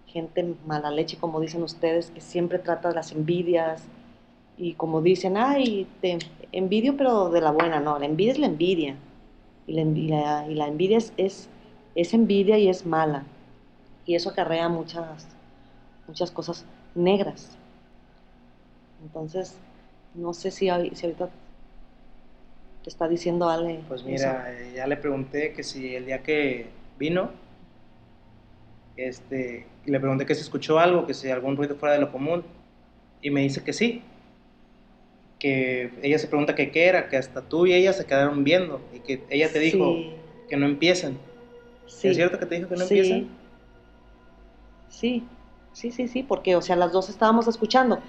gente 0.08 0.56
mala 0.66 0.92
leche, 0.92 1.18
como 1.18 1.40
dicen 1.40 1.64
ustedes, 1.64 2.10
que 2.10 2.22
siempre 2.22 2.60
trata 2.60 2.90
de 2.90 2.96
las 2.96 3.12
envidias 3.12 3.84
y 4.58 4.74
como 4.74 5.02
dicen, 5.02 5.38
ay, 5.38 5.88
te 6.02 6.18
envidio 6.52 6.96
pero 6.98 7.30
de 7.30 7.42
la 7.42 7.52
buena, 7.52 7.80
no, 7.80 8.00
la 8.00 8.06
envidia 8.06 8.32
es 8.34 8.40
la 8.40 8.48
envidia 8.48 8.96
y 9.68 9.74
la, 9.74 10.68
envidia 10.68 10.98
es, 10.98 11.14
es, 11.18 12.14
envidia 12.14 12.58
y 12.58 12.70
es 12.70 12.86
mala 12.86 13.24
y 14.06 14.16
eso 14.16 14.30
acarrea 14.30 14.70
muchas, 14.70 15.28
muchas 16.08 16.32
cosas 16.32 16.66
negras. 16.94 17.58
Entonces, 19.04 19.58
no 20.14 20.34
sé 20.34 20.52
si, 20.52 20.68
si 20.94 21.06
ahorita 21.06 21.30
te 22.86 22.90
está 22.92 23.08
diciendo 23.08 23.50
Ale. 23.50 23.80
Pues 23.88 24.02
eso. 24.02 24.10
mira, 24.10 24.54
eh, 24.54 24.74
ya 24.76 24.86
le 24.86 24.96
pregunté 24.96 25.54
que 25.54 25.64
si 25.64 25.96
el 25.96 26.06
día 26.06 26.22
que 26.22 26.68
vino, 27.00 27.32
este, 28.96 29.66
le 29.86 30.00
pregunté 30.00 30.28
que 30.28 30.36
si 30.36 30.42
escuchó 30.42 30.78
algo, 30.78 31.08
que 31.08 31.16
si 31.16 31.30
algún 31.32 31.58
ruido 31.58 31.76
fuera 31.76 31.96
de 31.96 32.02
lo 32.02 32.12
común, 32.12 32.44
y 33.22 33.32
me 33.32 33.42
dice 33.42 33.64
que 33.64 33.74
sí. 33.74 34.04
Que 35.40 35.90
ella 36.04 36.20
se 36.20 36.28
pregunta 36.28 36.54
que 36.54 36.70
qué 36.70 36.86
era, 36.86 37.10
que 37.10 37.18
hasta 37.18 37.42
tú 37.42 37.66
y 37.66 37.74
ella 37.74 37.92
se 37.92 38.06
quedaron 38.06 38.44
viendo, 38.44 38.80
y 38.94 39.00
que 39.00 39.24
ella 39.32 39.52
te 39.52 39.58
dijo 39.60 39.96
Sí, 39.96 40.14
que 40.48 40.56
no 40.56 40.68
empiecen. 40.68 41.18
sí. 41.88 42.10
¿Es 42.10 42.16
cierto 42.18 42.38
que 42.38 42.46
te 42.46 42.56
dijo 42.56 42.70
que 42.70 42.76
no 42.76 42.86
sí. 42.86 43.00
empiecen? 43.00 43.30
Sí, 44.90 45.24
sí, 45.74 45.92
sí, 45.92 46.08
sí, 46.08 46.22
porque, 46.22 46.56
o 46.56 46.62
sea, 46.62 46.76
las 46.76 46.92
dos 46.94 47.10
estábamos 47.10 47.48
escuchando. 47.48 48.00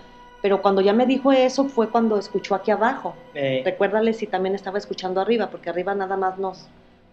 Pero 0.47 0.63
cuando 0.63 0.81
ya 0.81 0.93
me 0.93 1.07
dijo 1.07 1.33
eso 1.33 1.65
fue 1.69 1.91
cuando 1.91 2.17
escuchó 2.17 2.55
aquí 2.55 2.71
abajo. 2.71 3.17
Eh, 3.35 3.63
Recuérdale 3.65 4.13
si 4.13 4.29
también 4.29 4.55
estaba 4.55 4.79
escuchando 4.79 5.21
arriba, 5.21 5.49
porque 5.51 5.71
arriba 5.71 5.93
nada 5.93 6.17
más 6.17 6.39
nos, 6.39 6.69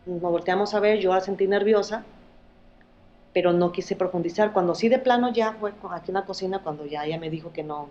nos 0.06 0.22
volteamos 0.22 0.76
a 0.76 0.80
ver, 0.80 1.00
yo 1.00 1.12
la 1.12 1.19
sentí 1.19 1.48
nerviosa, 1.48 2.04
pero 3.34 3.52
no 3.52 3.72
quise 3.72 3.96
profundizar. 3.96 4.54
Cuando 4.54 4.76
sí 4.76 4.88
de 4.88 5.00
plano 5.00 5.34
ya 5.34 5.54
fue 5.54 5.74
aquí 5.89 6.12
en 6.12 6.13
la 6.13 6.26
cocina, 6.26 6.60
cuando 6.60 6.86
ya 6.86 7.06
ella 7.06 7.17
me 7.17 7.32
dijo 7.32 7.52
que 7.52 7.63
no 7.63 7.89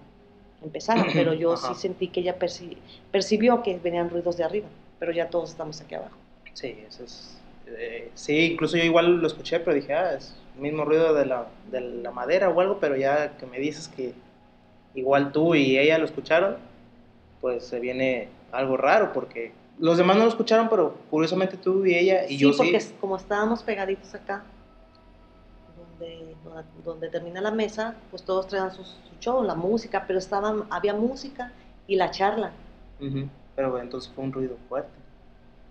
empezara, 0.63 1.05
pero 1.13 1.35
yo 1.35 1.55
Ajá. 1.55 1.75
sí 1.75 1.81
sentí 1.81 2.07
que 2.07 2.21
ella 2.21 2.39
perci- 2.39 2.77
percibió 3.11 3.65
que 3.65 3.81
venían 3.81 4.11
ruidos 4.11 4.37
de 4.37 4.45
arriba, 4.45 4.69
pero 5.01 5.11
ya 5.11 5.29
todos 5.29 5.51
estamos 5.51 5.81
aquí 5.81 5.97
abajo. 5.97 6.17
sí, 6.53 6.85
eso 6.87 7.03
es. 7.03 7.37
eh, 7.67 8.13
sí, 8.15 8.53
incluso 8.53 8.77
yo 8.77 8.85
igual 8.85 9.17
lo 9.17 9.27
escuché, 9.27 9.59
pero 9.59 9.75
dije, 9.75 9.93
ah, 9.93 10.15
es 10.15 10.37
el 10.55 10.63
mismo 10.63 10.85
ruido 10.85 11.13
de 11.15 11.27
la, 11.27 11.49
de 11.73 11.81
la 11.81 12.13
madera 12.13 12.49
o 12.49 12.61
algo, 12.61 12.79
pero 12.79 12.95
ya 12.95 13.37
que 13.37 13.47
me 13.47 13.59
dices 13.59 13.89
que 13.89 14.15
igual 14.95 15.33
tú 15.33 15.55
y 15.55 15.79
ella 15.79 15.99
lo 15.99 16.05
escucharon, 16.05 16.57
pues 17.41 17.65
se 17.65 17.81
viene 17.81 18.29
algo 18.53 18.77
raro 18.77 19.13
porque 19.13 19.53
los 19.79 19.97
demás 19.99 20.17
no 20.17 20.25
lo 20.25 20.29
escucharon, 20.29 20.69
pero 20.69 20.95
curiosamente 21.11 21.57
tú 21.57 21.85
y 21.85 21.95
ella 21.95 22.25
y 22.25 22.37
sí, 22.37 22.39
yo 22.39 22.57
porque 22.57 22.81
sí. 22.81 22.95
como 23.01 23.17
estábamos 23.17 23.63
pegaditos 23.63 24.15
acá, 24.15 24.45
donde, 25.99 26.37
donde, 26.85 27.09
termina 27.09 27.41
la 27.41 27.51
mesa, 27.51 27.97
pues 28.11 28.23
todos 28.23 28.47
traían 28.47 28.73
su, 28.73 28.85
su 28.85 29.17
show, 29.21 29.43
la 29.43 29.55
música, 29.55 30.05
pero 30.07 30.19
estaban, 30.19 30.65
había 30.71 30.95
música 30.95 31.53
y 31.87 31.97
la 31.97 32.11
charla. 32.11 32.53
Pero 33.57 33.79
entonces 33.81 34.11
fue 34.15 34.25
un 34.25 34.33
ruido 34.33 34.57
fuerte. 34.69 34.91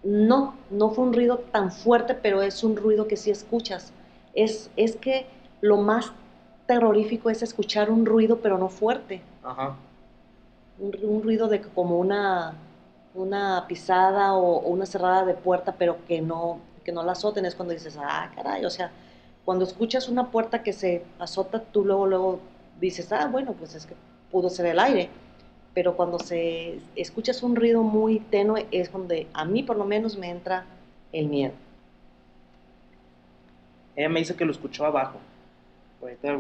No, 0.04 0.56
no 0.70 0.90
fue 0.90 1.06
un 1.06 1.14
ruido 1.14 1.38
tan 1.38 1.72
fuerte, 1.72 2.16
pero 2.16 2.42
es 2.42 2.64
un 2.64 2.76
ruido 2.76 3.08
que 3.08 3.16
sí 3.16 3.32
escuchas. 3.32 3.94
Es, 4.34 4.72
es 4.76 4.96
que 4.96 5.26
lo 5.62 5.78
más 5.78 6.12
terrorífico 6.68 7.30
es 7.30 7.42
escuchar 7.42 7.90
un 7.92 8.06
ruido, 8.06 8.38
pero 8.42 8.58
no 8.58 8.70
fuerte. 8.70 9.22
Ajá. 9.44 9.76
Un, 10.80 10.92
ru- 10.92 11.04
un 11.08 11.24
ruido 11.24 11.48
de 11.48 11.62
como 11.62 12.00
una, 12.00 12.54
una 13.14 13.66
pisada 13.68 14.34
o, 14.34 14.58
o 14.58 14.70
una 14.70 14.86
cerrada 14.86 15.26
de 15.26 15.34
puerta, 15.34 15.76
pero 15.78 15.98
que 16.08 16.22
no, 16.22 16.60
que 16.84 16.92
no 16.92 17.04
la 17.04 17.14
azoten. 17.14 17.46
Es 17.46 17.56
cuando 17.56 17.74
dices, 17.74 17.98
ah, 18.00 18.32
caray, 18.36 18.66
o 18.66 18.70
sea, 18.70 18.92
cuando 19.46 19.66
escuchas 19.66 20.10
una 20.10 20.32
puerta 20.32 20.64
que 20.64 20.74
se 20.74 21.04
azota, 21.20 21.60
tú 21.62 21.84
luego, 21.86 22.08
luego 22.08 22.40
dices, 22.80 23.12
ah, 23.12 23.28
bueno, 23.28 23.54
pues 23.54 23.76
es 23.76 23.86
que 23.86 23.96
pudo 24.32 24.50
ser 24.50 24.68
el 24.68 24.80
aire. 24.80 25.10
Pero 25.74 25.96
cuando 25.96 26.20
se 26.20 26.80
escuchas 26.96 27.44
un 27.44 27.56
ruido 27.56 27.82
muy 27.84 28.20
tenue, 28.20 28.68
es 28.72 28.92
donde 28.92 29.28
a 29.34 29.46
mí 29.46 29.64
por 29.64 29.78
lo 29.78 29.86
menos 29.86 30.18
me 30.18 30.30
entra 30.30 30.66
el 31.14 31.28
miedo. 31.28 31.54
Ella 33.96 34.10
me 34.10 34.20
dice 34.20 34.36
que 34.36 34.46
lo 34.46 34.52
escuchó 34.52 34.86
abajo. 34.86 35.20
Ahorita 36.02 36.34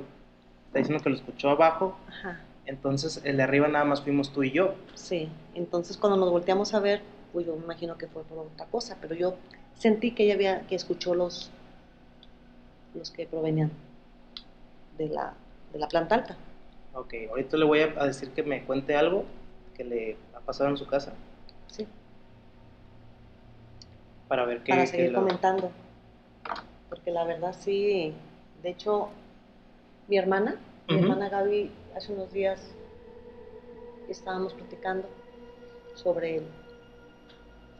está 0.67 0.79
diciendo 0.79 1.03
que 1.03 1.09
lo 1.09 1.15
escuchó 1.15 1.49
abajo. 1.49 1.97
Ajá, 2.07 2.39
Entonces 2.65 3.21
el 3.23 3.37
de 3.37 3.43
arriba 3.43 3.67
nada 3.67 3.85
más 3.85 4.01
fuimos 4.01 4.31
tú 4.31 4.43
y 4.43 4.51
yo. 4.51 4.75
sí. 4.95 5.29
Entonces 5.55 5.97
cuando 5.97 6.17
nos 6.17 6.31
volteamos 6.31 6.73
a 6.73 6.79
ver, 6.79 7.01
pues 7.33 7.45
yo 7.45 7.55
me 7.55 7.63
imagino 7.63 7.97
que 7.97 8.07
fue 8.07 8.23
por 8.23 8.37
otra 8.39 8.65
cosa, 8.67 8.97
pero 9.01 9.15
yo 9.15 9.35
sentí 9.75 10.11
que 10.11 10.23
ella 10.25 10.33
había, 10.35 10.67
que 10.67 10.75
escuchó 10.75 11.15
los, 11.15 11.49
los 12.93 13.09
que 13.11 13.25
provenían 13.25 13.71
de 14.97 15.07
la, 15.09 15.33
de 15.71 15.79
la 15.79 15.87
planta 15.87 16.15
alta. 16.15 16.37
Ok, 16.93 17.13
ahorita 17.29 17.57
le 17.57 17.65
voy 17.65 17.79
a 17.79 18.05
decir 18.05 18.31
que 18.31 18.43
me 18.43 18.63
cuente 18.65 18.95
algo 18.95 19.25
que 19.75 19.83
le 19.85 20.17
ha 20.35 20.39
pasado 20.41 20.69
en 20.69 20.77
su 20.77 20.85
casa 20.85 21.13
Sí, 21.67 21.87
para 24.27 24.45
ver 24.45 24.61
qué. 24.63 24.71
para 24.73 24.85
seguir 24.85 25.11
lo- 25.11 25.19
comentando. 25.21 25.71
Porque 26.89 27.11
la 27.11 27.23
verdad 27.23 27.55
sí, 27.57 28.13
de 28.61 28.69
hecho, 28.69 29.09
mi 30.11 30.17
hermana, 30.17 30.57
mi 30.89 30.97
hermana 30.97 31.29
Gaby, 31.29 31.71
hace 31.95 32.11
unos 32.11 32.33
días 32.33 32.59
estábamos 34.09 34.53
platicando 34.53 35.07
sobre 35.95 36.41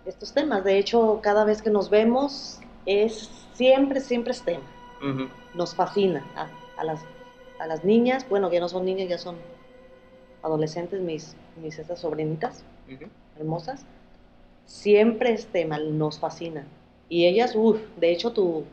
estos 0.05 0.31
temas. 0.31 0.63
De 0.63 0.77
hecho, 0.77 1.19
cada 1.21 1.43
vez 1.43 1.61
que 1.61 1.69
nos 1.69 1.89
vemos, 1.89 2.61
es 2.85 3.29
siempre, 3.51 3.99
siempre 3.99 4.31
es 4.31 4.41
tema. 4.43 4.63
Nos 5.55 5.75
fascina 5.75 6.25
a, 6.37 6.47
a 6.79 6.85
las, 6.85 7.01
a 7.59 7.67
las 7.67 7.83
niñas, 7.83 8.25
bueno, 8.29 8.49
ya 8.49 8.61
no 8.61 8.69
son 8.69 8.85
niñas, 8.85 9.09
ya 9.09 9.17
son 9.17 9.35
adolescentes, 10.41 11.01
mis, 11.01 11.35
mis 11.61 11.79
estas 11.79 11.99
sobrinitas 11.99 12.63
hermosas, 13.37 13.85
siempre 14.65 15.33
es 15.33 15.47
tema, 15.47 15.79
nos 15.79 16.17
fascina. 16.17 16.65
Y 17.09 17.25
ellas, 17.25 17.57
uff, 17.57 17.81
de 17.97 18.09
hecho 18.13 18.31
tu, 18.31 18.63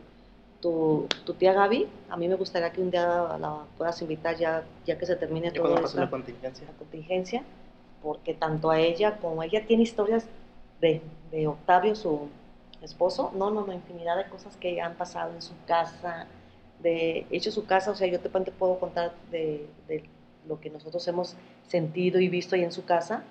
tu, 0.60 1.06
tu 1.24 1.34
tía 1.34 1.52
Gaby, 1.52 1.88
a 2.10 2.16
mí 2.16 2.28
me 2.28 2.34
gustaría 2.34 2.70
que 2.72 2.80
un 2.80 2.90
día 2.90 3.06
la 3.38 3.64
puedas 3.76 4.00
invitar 4.02 4.36
ya, 4.36 4.64
ya 4.84 4.98
que 4.98 5.06
se 5.06 5.16
termine 5.16 5.50
todo 5.52 5.78
esta- 5.78 6.00
la 6.00 6.10
contingencia. 6.10 6.66
la 6.66 6.72
contingencia, 6.74 7.42
porque 8.02 8.34
tanto 8.34 8.70
a 8.70 8.80
ella 8.80 9.18
como 9.18 9.42
ella 9.42 9.66
tiene 9.66 9.82
historias 9.84 10.26
de, 10.80 11.00
de 11.30 11.46
Octavio, 11.46 11.94
su 11.94 12.28
esposo, 12.82 13.32
no, 13.36 13.50
no, 13.50 13.66
no, 13.66 13.72
infinidad 13.72 14.16
de 14.16 14.28
cosas 14.28 14.56
que 14.56 14.80
han 14.80 14.94
pasado 14.94 15.34
en 15.34 15.42
su 15.42 15.54
casa, 15.66 16.26
de 16.80 17.26
hecho 17.30 17.50
su 17.50 17.66
casa, 17.66 17.90
o 17.90 17.94
sea, 17.94 18.06
yo 18.06 18.20
te, 18.20 18.28
te 18.28 18.52
puedo 18.52 18.78
contar 18.78 19.12
de, 19.30 19.66
de 19.88 20.04
lo 20.46 20.60
que 20.60 20.70
nosotros 20.70 21.06
hemos 21.08 21.34
sentido 21.66 22.20
y 22.20 22.28
visto 22.28 22.54
ahí 22.54 22.62
en 22.62 22.72
su 22.72 22.84
casa, 22.84 23.22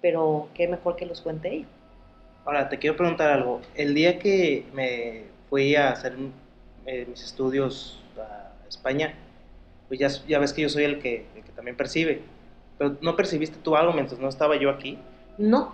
pero 0.00 0.48
qué 0.54 0.68
mejor 0.68 0.96
que 0.96 1.06
los 1.06 1.20
cuente 1.20 1.52
ella. 1.52 1.66
Ahora, 2.44 2.68
te 2.68 2.78
quiero 2.78 2.96
preguntar 2.96 3.30
algo. 3.30 3.60
El 3.74 3.94
día 3.94 4.18
que 4.18 4.66
me 4.72 5.24
fui 5.48 5.76
a 5.76 5.90
hacer 5.90 6.14
eh, 6.86 7.06
mis 7.08 7.22
estudios 7.22 8.02
a 8.18 8.52
España, 8.68 9.14
pues 9.88 10.00
ya, 10.00 10.08
ya 10.26 10.38
ves 10.38 10.52
que 10.52 10.62
yo 10.62 10.68
soy 10.68 10.84
el 10.84 11.00
que, 11.00 11.26
el 11.36 11.42
que 11.44 11.52
también 11.52 11.76
percibe. 11.76 12.22
Pero 12.78 12.96
¿no 13.00 13.16
percibiste 13.16 13.58
tú 13.62 13.76
algo 13.76 13.92
mientras 13.92 14.18
no 14.20 14.28
estaba 14.28 14.56
yo 14.56 14.70
aquí? 14.70 14.98
No, 15.38 15.72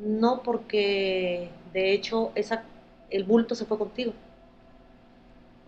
no 0.00 0.42
porque 0.42 1.50
de 1.72 1.92
hecho 1.92 2.32
esa, 2.34 2.64
el 3.10 3.24
bulto 3.24 3.54
se 3.54 3.64
fue 3.64 3.78
contigo. 3.78 4.12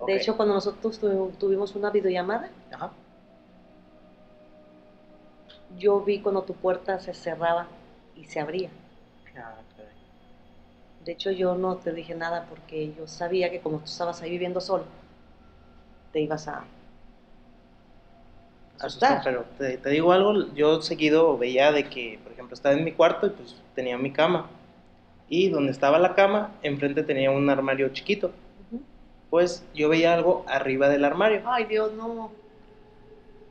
De 0.06 0.16
hecho, 0.16 0.36
cuando 0.36 0.54
nosotros 0.54 0.98
tu- 0.98 1.32
tuvimos 1.38 1.74
una 1.74 1.90
videollamada, 1.90 2.50
Ajá. 2.70 2.92
yo 5.78 6.00
vi 6.00 6.20
cuando 6.20 6.42
tu 6.42 6.54
puerta 6.54 6.98
se 7.00 7.12
cerraba 7.14 7.66
y 8.14 8.24
se 8.24 8.40
abría. 8.40 8.70
De 11.08 11.14
hecho, 11.14 11.30
yo 11.30 11.54
no 11.54 11.76
te 11.78 11.94
dije 11.94 12.14
nada 12.14 12.44
porque 12.50 12.92
yo 12.92 13.06
sabía 13.08 13.50
que 13.50 13.60
como 13.60 13.78
tú 13.78 13.86
estabas 13.86 14.20
ahí 14.20 14.28
viviendo 14.28 14.60
solo, 14.60 14.84
te 16.12 16.20
ibas 16.20 16.46
a 16.48 16.64
Asustar, 18.78 19.22
pero 19.24 19.46
te, 19.56 19.78
te 19.78 19.88
digo 19.88 20.12
algo, 20.12 20.52
yo 20.54 20.82
seguido 20.82 21.38
veía 21.38 21.72
de 21.72 21.84
que, 21.88 22.20
por 22.22 22.32
ejemplo, 22.32 22.52
estaba 22.54 22.74
en 22.74 22.84
mi 22.84 22.92
cuarto 22.92 23.26
y 23.26 23.30
pues 23.30 23.56
tenía 23.74 23.96
mi 23.96 24.12
cama. 24.12 24.50
Y 25.30 25.48
donde 25.48 25.72
estaba 25.72 25.98
la 25.98 26.14
cama, 26.14 26.52
enfrente 26.62 27.02
tenía 27.02 27.30
un 27.30 27.48
armario 27.48 27.88
chiquito. 27.88 28.30
Ujú. 28.70 28.82
Pues 29.30 29.64
yo 29.72 29.88
veía 29.88 30.12
algo 30.12 30.44
arriba 30.46 30.90
del 30.90 31.06
armario. 31.06 31.40
Ay, 31.46 31.64
Dios, 31.64 31.90
no. 31.94 32.32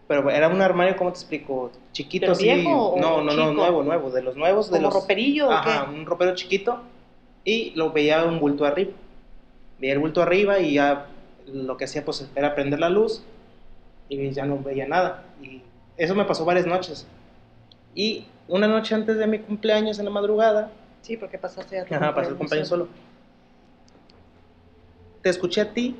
Pero 0.07 0.29
era 0.29 0.47
un 0.47 0.61
armario, 0.61 0.95
¿cómo 0.95 1.11
te 1.11 1.17
explico? 1.17 1.71
Chiquito 1.91 2.27
¿Pero 2.27 2.33
así. 2.33 2.43
viejo 2.43 2.89
o 2.89 2.99
no, 2.99 3.23
no, 3.23 3.23
no, 3.23 3.31
chico? 3.31 3.53
nuevo, 3.53 3.81
nuevo. 3.81 4.11
De 4.11 4.21
los 4.21 4.35
nuevos, 4.35 4.69
de 4.69 4.77
¿Como 4.77 4.91
los. 4.91 5.01
roperillo 5.01 5.47
o 5.47 5.51
Ajá, 5.51 5.85
qué? 5.85 5.89
un 5.89 6.05
ropero 6.05 6.35
chiquito. 6.35 6.83
Y 7.47 7.71
lo 7.75 7.93
veía 7.93 8.25
un 8.25 8.41
bulto 8.41 8.65
arriba. 8.65 8.91
Veía 9.79 9.93
el 9.93 9.99
bulto 9.99 10.21
arriba 10.21 10.59
y 10.59 10.73
ya 10.73 11.07
lo 11.45 11.77
que 11.77 11.85
hacía 11.85 12.03
pues 12.03 12.29
era 12.35 12.53
prender 12.53 12.79
la 12.79 12.89
luz 12.89 13.23
y 14.09 14.31
ya 14.31 14.45
no 14.45 14.59
veía 14.59 14.85
nada. 14.85 15.23
Y 15.41 15.61
eso 15.95 16.13
me 16.13 16.25
pasó 16.25 16.43
varias 16.43 16.65
noches. 16.65 17.07
Y 17.95 18.25
una 18.49 18.67
noche 18.67 18.95
antes 18.95 19.17
de 19.17 19.27
mi 19.27 19.39
cumpleaños 19.39 19.97
en 19.97 20.05
la 20.05 20.11
madrugada, 20.11 20.71
Sí, 21.07 21.15
porque 21.15 21.37
pasaste 21.37 21.79
a 21.79 21.85
tu 21.85 21.95
Ajá, 21.95 22.13
pasé 22.13 22.31
el 22.31 22.35
cumpleaños 22.35 22.67
solo. 22.67 22.89
Te 25.21 25.29
escuché 25.29 25.61
a 25.61 25.73
ti, 25.73 25.95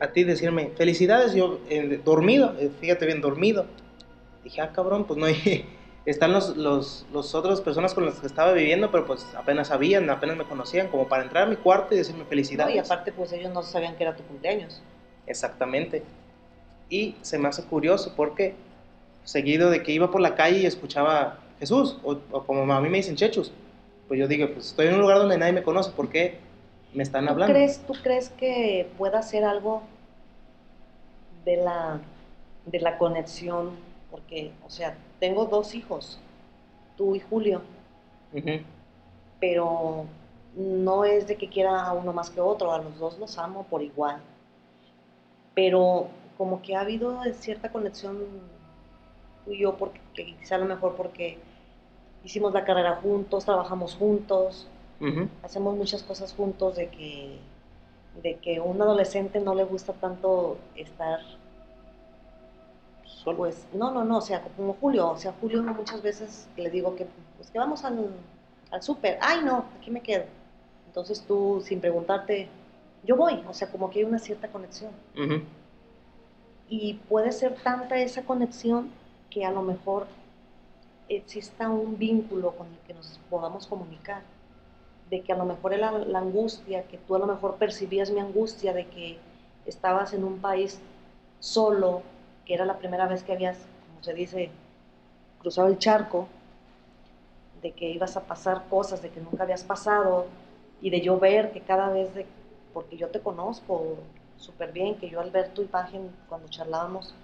a 0.00 0.08
ti 0.08 0.24
decirme, 0.24 0.72
felicidades, 0.76 1.32
yo 1.32 1.60
eh, 1.68 2.00
dormido, 2.04 2.56
eh, 2.58 2.72
fíjate 2.80 3.06
bien, 3.06 3.20
dormido. 3.20 3.66
Dije, 4.42 4.62
ah, 4.62 4.72
cabrón, 4.72 5.04
pues 5.04 5.16
no 5.16 5.26
hay, 5.26 5.64
están 6.06 6.32
los, 6.32 6.56
los, 6.56 7.06
los 7.12 7.34
otras 7.34 7.60
personas 7.60 7.94
con 7.94 8.06
las 8.06 8.14
que 8.20 8.26
estaba 8.26 8.52
viviendo, 8.52 8.90
pero 8.90 9.06
pues 9.06 9.26
apenas 9.36 9.68
sabían, 9.68 10.08
apenas 10.10 10.36
me 10.36 10.44
conocían, 10.44 10.88
como 10.88 11.08
para 11.08 11.22
entrar 11.22 11.44
a 11.44 11.46
mi 11.46 11.56
cuarto 11.56 11.94
y 11.94 11.98
decirme 11.98 12.24
No, 12.24 12.28
felicidades. 12.28 12.74
y 12.74 12.78
aparte, 12.78 13.12
pues 13.12 13.32
ellos 13.32 13.52
no 13.52 13.62
sabían 13.62 13.96
que 13.96 14.04
era 14.04 14.16
tu 14.16 14.22
cumpleaños. 14.24 14.82
Exactamente. 15.26 16.02
Y 16.88 17.16
se 17.22 17.38
me 17.38 17.48
hace 17.48 17.62
curioso 17.64 18.14
porque 18.16 18.54
seguido 19.24 19.70
de 19.70 19.82
que 19.82 19.92
iba 19.92 20.10
por 20.10 20.20
la 20.20 20.34
calle 20.34 20.58
y 20.60 20.66
escuchaba 20.66 21.38
Jesús, 21.60 21.98
o, 22.02 22.16
o 22.32 22.42
como 22.44 22.72
a 22.72 22.80
mí 22.80 22.88
me 22.88 22.96
dicen 22.96 23.16
chechos, 23.16 23.52
pues 24.08 24.18
yo 24.18 24.26
digo, 24.26 24.48
pues 24.52 24.68
estoy 24.68 24.86
en 24.88 24.94
un 24.94 25.02
lugar 25.02 25.18
donde 25.18 25.36
nadie 25.38 25.52
me 25.52 25.62
conoce, 25.62 25.90
¿por 25.92 26.08
qué 26.08 26.38
me 26.94 27.02
están 27.02 27.26
¿Tú 27.26 27.32
hablando? 27.32 27.52
crees, 27.54 27.78
¿Tú 27.86 27.92
crees 28.02 28.30
que 28.30 28.88
pueda 28.98 29.22
ser 29.22 29.44
algo 29.44 29.82
de 31.44 31.58
la, 31.58 32.00
de 32.66 32.80
la 32.80 32.98
conexión? 32.98 33.70
Porque, 34.10 34.50
o 34.66 34.70
sea, 34.70 34.96
tengo 35.20 35.44
dos 35.44 35.74
hijos, 35.74 36.18
tú 36.96 37.14
y 37.14 37.20
Julio, 37.20 37.62
pero 39.38 40.06
no 40.56 41.04
es 41.04 41.28
de 41.28 41.36
que 41.36 41.48
quiera 41.48 41.84
a 41.84 41.92
uno 41.92 42.12
más 42.12 42.30
que 42.30 42.40
otro, 42.40 42.72
a 42.72 42.78
los 42.78 42.98
dos 42.98 43.18
los 43.18 43.38
amo 43.38 43.64
por 43.70 43.82
igual. 43.82 44.20
Pero 45.54 46.08
como 46.36 46.62
que 46.62 46.74
ha 46.74 46.80
habido 46.80 47.22
cierta 47.34 47.70
conexión 47.70 48.18
tú 49.44 49.52
y 49.52 49.60
yo, 49.60 49.76
porque 49.76 50.00
que 50.14 50.34
quizá 50.36 50.56
a 50.56 50.58
lo 50.58 50.66
mejor 50.66 50.96
porque 50.96 51.38
hicimos 52.24 52.52
la 52.52 52.64
carrera 52.64 52.96
juntos, 52.96 53.44
trabajamos 53.44 53.94
juntos, 53.94 54.66
hacemos 55.42 55.76
muchas 55.76 56.02
cosas 56.02 56.34
juntos 56.34 56.76
de 56.76 56.88
que 56.88 57.38
de 58.22 58.36
que 58.36 58.60
un 58.60 58.82
adolescente 58.82 59.40
no 59.40 59.54
le 59.54 59.64
gusta 59.64 59.92
tanto 59.92 60.58
estar 60.74 61.20
Solo. 63.22 63.38
pues 63.38 63.66
no 63.72 63.90
no 63.90 64.04
no 64.04 64.18
o 64.18 64.20
sea 64.20 64.42
como 64.42 64.74
Julio 64.74 65.10
o 65.10 65.16
sea 65.16 65.34
Julio 65.40 65.62
muchas 65.62 66.02
veces 66.02 66.48
le 66.56 66.70
digo 66.70 66.96
que 66.96 67.06
pues 67.36 67.50
que 67.50 67.58
vamos 67.58 67.84
al, 67.84 68.10
al 68.70 68.82
súper 68.82 69.18
ay 69.20 69.44
no 69.44 69.66
aquí 69.78 69.90
me 69.90 70.00
quedo 70.00 70.24
entonces 70.86 71.22
tú 71.26 71.62
sin 71.64 71.80
preguntarte 71.80 72.48
yo 73.04 73.16
voy 73.16 73.42
o 73.48 73.54
sea 73.54 73.70
como 73.70 73.90
que 73.90 74.00
hay 74.00 74.04
una 74.04 74.18
cierta 74.18 74.48
conexión 74.48 74.90
y 76.70 76.94
puede 77.08 77.32
ser 77.32 77.56
tanta 77.56 77.98
esa 77.98 78.22
conexión 78.22 78.90
que 79.28 79.44
a 79.44 79.50
lo 79.50 79.62
mejor 79.62 80.06
exista 81.08 81.68
un 81.68 81.98
vínculo 81.98 82.52
con 82.52 82.68
el 82.68 82.78
que 82.86 82.94
nos 82.94 83.18
podamos 83.28 83.66
comunicar, 83.66 84.22
de 85.10 85.22
que 85.22 85.32
a 85.32 85.36
lo 85.36 85.44
mejor 85.44 85.76
la, 85.76 85.90
la 85.90 86.20
angustia, 86.20 86.86
que 86.86 86.98
tú 86.98 87.16
a 87.16 87.18
lo 87.18 87.26
mejor 87.26 87.56
percibías 87.56 88.10
mi 88.10 88.20
angustia 88.20 88.72
de 88.72 88.86
que 88.86 89.18
estabas 89.66 90.14
en 90.14 90.22
un 90.22 90.38
país 90.38 90.80
solo, 91.40 92.02
que 92.44 92.54
era 92.54 92.64
la 92.64 92.78
primera 92.78 93.06
vez 93.06 93.22
que 93.22 93.32
habías, 93.32 93.58
como 93.88 94.02
se 94.02 94.14
dice, 94.14 94.50
cruzado 95.40 95.68
el 95.68 95.78
charco, 95.78 96.28
de 97.62 97.72
que 97.72 97.90
ibas 97.90 98.16
a 98.16 98.22
pasar 98.22 98.64
cosas 98.68 99.02
de 99.02 99.10
que 99.10 99.20
nunca 99.20 99.42
habías 99.44 99.64
pasado 99.64 100.26
y 100.80 100.90
de 100.90 101.00
yo 101.00 101.18
ver 101.18 101.52
que 101.52 101.60
cada 101.60 101.90
vez, 101.90 102.08
porque 102.72 102.96
yo 102.96 103.08
te 103.08 103.20
conozco 103.20 103.98
súper 104.36 104.72
bien, 104.72 104.96
que 104.96 105.10
yo 105.10 105.20
al 105.20 105.30
ver 105.30 105.52
tu 105.52 105.62
imagen 105.62 106.10
cuando 106.28 106.48
charlábamos, 106.48 107.14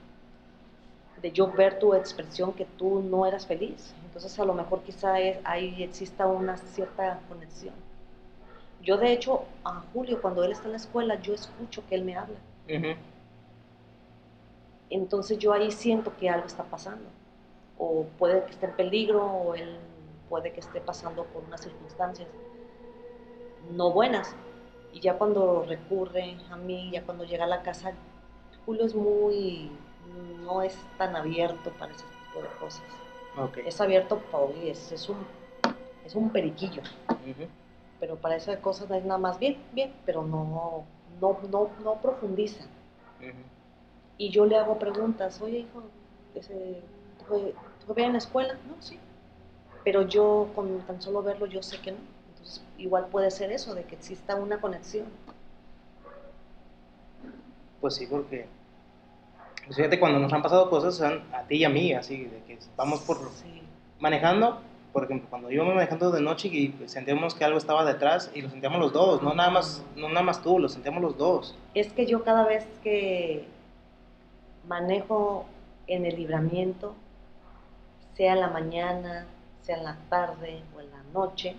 de 1.22 1.32
yo 1.32 1.50
ver 1.50 1.78
tu 1.78 1.94
expresión 1.94 2.52
que 2.52 2.66
tú 2.66 3.02
no 3.02 3.26
eras 3.26 3.46
feliz. 3.46 3.94
Entonces 4.04 4.38
a 4.38 4.44
lo 4.44 4.52
mejor 4.52 4.82
quizá 4.82 5.18
es, 5.20 5.38
ahí 5.44 5.82
exista 5.82 6.26
una 6.26 6.56
cierta 6.58 7.20
conexión. 7.28 7.74
Yo 8.82 8.98
de 8.98 9.12
hecho 9.12 9.44
a 9.64 9.82
Julio 9.92 10.20
cuando 10.20 10.44
él 10.44 10.52
está 10.52 10.66
en 10.66 10.72
la 10.72 10.76
escuela 10.76 11.20
yo 11.20 11.34
escucho 11.34 11.82
que 11.88 11.94
él 11.94 12.04
me 12.04 12.16
habla. 12.16 12.36
Entonces 14.90 15.38
yo 15.38 15.52
ahí 15.52 15.70
siento 15.70 16.16
que 16.16 16.28
algo 16.28 16.46
está 16.46 16.64
pasando. 16.64 17.08
O 17.78 18.06
puede 18.18 18.44
que 18.44 18.52
esté 18.52 18.66
en 18.66 18.72
peligro 18.72 19.24
o 19.24 19.54
él 19.54 19.78
puede 20.28 20.52
que 20.52 20.60
esté 20.60 20.80
pasando 20.80 21.24
por 21.24 21.44
unas 21.44 21.60
circunstancias 21.60 22.28
no 23.72 23.92
buenas. 23.92 24.34
Y 24.92 25.00
ya 25.00 25.18
cuando 25.18 25.64
recurre 25.66 26.36
a 26.50 26.56
mí, 26.56 26.90
ya 26.92 27.02
cuando 27.02 27.24
llega 27.24 27.44
a 27.44 27.48
la 27.48 27.62
casa, 27.62 27.92
Julio 28.64 28.84
es 28.84 28.94
muy, 28.94 29.70
no 30.44 30.62
es 30.62 30.76
tan 30.98 31.14
abierto 31.16 31.70
para 31.72 31.92
ese 31.92 32.04
tipo 32.04 32.42
de 32.42 32.48
cosas. 32.58 32.84
Es 33.66 33.80
abierto, 33.80 34.20
es, 34.64 34.92
es, 34.92 35.08
un, 35.08 35.18
es 36.04 36.14
un 36.14 36.30
periquillo. 36.30 36.82
Pero 38.00 38.16
para 38.16 38.36
esas 38.36 38.58
cosas 38.58 38.90
es 38.90 39.04
nada 39.04 39.18
más 39.18 39.38
bien, 39.38 39.58
bien, 39.72 39.92
pero 40.06 40.22
no, 40.22 40.84
no, 41.20 41.38
no, 41.50 41.70
no 41.84 41.94
profundiza. 42.00 42.64
Y 44.18 44.30
yo 44.30 44.46
le 44.46 44.56
hago 44.56 44.78
preguntas, 44.78 45.40
oye 45.42 45.58
hijo, 45.58 45.82
ese, 46.34 46.80
¿tú 47.28 47.94
bien 47.94 48.08
en 48.08 48.12
la 48.14 48.18
escuela? 48.18 48.54
No, 48.54 48.80
sí 48.80 48.98
pero 49.86 50.02
yo 50.02 50.48
con 50.56 50.80
tan 50.80 51.00
solo 51.00 51.22
verlo 51.22 51.46
yo 51.46 51.62
sé 51.62 51.78
que 51.78 51.92
no. 51.92 51.98
Entonces 52.30 52.60
igual 52.76 53.06
puede 53.06 53.30
ser 53.30 53.52
eso, 53.52 53.72
de 53.72 53.84
que 53.84 53.94
exista 53.94 54.34
una 54.34 54.60
conexión. 54.60 55.06
Pues 57.80 57.94
sí, 57.94 58.08
porque 58.10 58.46
pues 59.64 59.76
fíjate, 59.76 60.00
cuando 60.00 60.18
nos 60.18 60.32
han 60.32 60.42
pasado 60.42 60.68
cosas 60.70 61.00
a 61.00 61.42
ti 61.44 61.58
y 61.58 61.64
a 61.64 61.68
mí, 61.68 61.92
así, 61.92 62.24
de 62.24 62.42
que 62.48 62.58
vamos 62.76 62.98
por 63.02 63.30
manejando, 64.00 64.58
por 64.92 65.04
ejemplo, 65.04 65.28
cuando 65.30 65.52
íbamos 65.52 65.76
manejando 65.76 66.10
de 66.10 66.20
noche 66.20 66.48
y 66.48 66.74
sentíamos 66.86 67.36
que 67.36 67.44
algo 67.44 67.56
estaba 67.58 67.84
detrás 67.84 68.32
y 68.34 68.42
lo 68.42 68.50
sentíamos 68.50 68.80
los 68.80 68.92
dos, 68.92 69.22
no 69.22 69.34
nada 69.34 69.50
más, 69.50 69.84
no 69.94 70.08
nada 70.08 70.22
más 70.22 70.42
tú, 70.42 70.58
lo 70.58 70.68
sentíamos 70.68 71.00
los 71.00 71.16
dos. 71.16 71.56
Es 71.74 71.92
que 71.92 72.06
yo 72.06 72.24
cada 72.24 72.44
vez 72.44 72.66
que 72.82 73.46
manejo 74.66 75.46
en 75.86 76.04
el 76.04 76.16
libramiento, 76.16 76.94
sea 78.14 78.32
en 78.32 78.40
la 78.40 78.48
mañana, 78.48 79.26
sea 79.62 79.76
en 79.76 79.84
la 79.84 79.96
tarde 80.08 80.62
o 80.74 80.80
en 80.80 80.90
la 80.90 81.02
noche, 81.12 81.56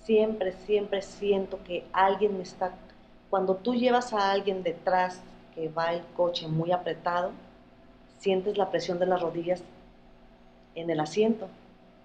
siempre, 0.00 0.52
siempre 0.52 1.02
siento 1.02 1.62
que 1.64 1.84
alguien 1.92 2.36
me 2.36 2.42
está... 2.42 2.72
Cuando 3.30 3.56
tú 3.56 3.74
llevas 3.74 4.12
a 4.12 4.30
alguien 4.30 4.62
detrás 4.62 5.22
que 5.54 5.68
va 5.68 5.92
el 5.92 6.02
coche 6.16 6.48
muy 6.48 6.72
apretado, 6.72 7.30
sientes 8.18 8.56
la 8.56 8.70
presión 8.70 8.98
de 8.98 9.06
las 9.06 9.20
rodillas 9.20 9.62
en 10.74 10.90
el 10.90 11.00
asiento. 11.00 11.48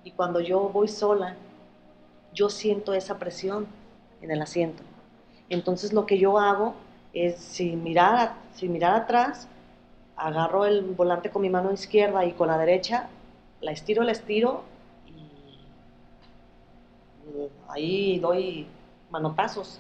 Y 0.04 0.12
cuando 0.12 0.40
yo 0.40 0.70
voy 0.70 0.88
sola, 0.88 1.36
yo 2.34 2.50
siento 2.50 2.94
esa 2.94 3.18
presión 3.18 3.68
en 4.22 4.32
el 4.32 4.42
asiento. 4.42 4.84
Entonces 5.50 5.94
lo 5.94 6.06
que 6.06 6.18
yo 6.18 6.38
hago 6.38 6.76
es, 7.14 7.36
sin 7.38 7.84
mirar, 7.84 8.36
sin 8.54 8.72
mirar 8.72 8.96
atrás, 8.96 9.48
agarro 10.18 10.66
el 10.66 10.82
volante 10.82 11.30
con 11.30 11.42
mi 11.42 11.50
mano 11.50 11.72
izquierda 11.72 12.26
y 12.26 12.34
con 12.34 12.48
la 12.48 12.58
derecha, 12.58 13.08
la 13.62 13.72
estiro, 13.72 14.04
la 14.04 14.12
estiro 14.12 14.64
ahí 17.70 18.20
doy 18.20 18.66
manotazos 19.10 19.80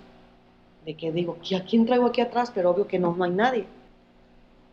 de 0.86 0.95
que 0.95 1.12
digo, 1.12 1.38
¿a 1.56 1.63
quién 1.63 1.86
traigo 1.86 2.06
aquí 2.06 2.21
atrás? 2.21 2.52
Pero 2.54 2.71
obvio 2.71 2.88
que 2.88 3.00
no, 3.00 3.13
no 3.15 3.23
hay 3.23 3.32
nadie. 3.32 3.65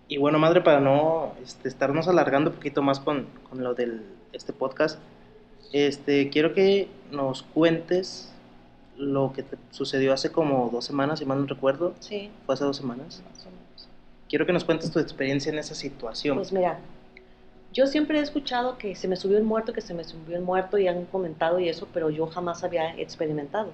Y 0.07 0.19
bueno, 0.19 0.39
madre, 0.39 0.61
para 0.61 0.81
no 0.81 1.33
este, 1.43 1.69
estarnos 1.69 2.09
alargando 2.09 2.51
un 2.51 2.57
poquito 2.57 2.83
más 2.83 3.01
con, 3.01 3.27
con 3.49 3.65
lo 3.65 3.75
de 3.75 4.01
este 4.33 4.53
podcast, 4.53 4.99
este, 5.73 6.29
quiero 6.29 6.55
que 6.55 6.89
nos 7.11 7.43
cuentes 7.43 8.33
lo 8.97 9.33
que 9.33 9.43
te 9.43 9.57
sucedió 9.71 10.13
hace 10.13 10.31
como 10.31 10.69
dos 10.71 10.85
semanas, 10.85 11.19
si 11.19 11.25
mal 11.25 11.41
no 11.41 11.47
recuerdo. 11.47 11.95
Sí. 11.99 12.31
Fue 12.47 12.55
hace 12.55 12.65
dos 12.65 12.77
semanas. 12.77 13.23
Quiero 14.35 14.47
que 14.47 14.53
nos 14.53 14.65
cuentes 14.65 14.91
tu 14.91 14.99
experiencia 14.99 15.53
en 15.53 15.61
esa 15.61 15.77
situación. 15.77 16.37
Pues 16.37 16.51
mira, 16.51 16.81
yo 17.73 17.87
siempre 17.87 18.19
he 18.19 18.21
escuchado 18.21 18.79
que 18.79 18.97
se 18.97 19.07
me 19.07 19.15
subió 19.15 19.39
el 19.39 19.45
muerto, 19.45 19.73
que 19.73 19.81
se 19.81 19.95
me 19.95 20.03
subió 20.03 20.37
el 20.37 20.43
muerto 20.43 20.77
y 20.77 20.89
han 20.89 21.05
comentado 21.05 21.61
y 21.61 21.69
eso, 21.69 21.87
pero 21.95 22.11
yo 22.11 22.27
jamás 22.27 22.65
había 22.65 22.97
experimentado. 22.97 23.71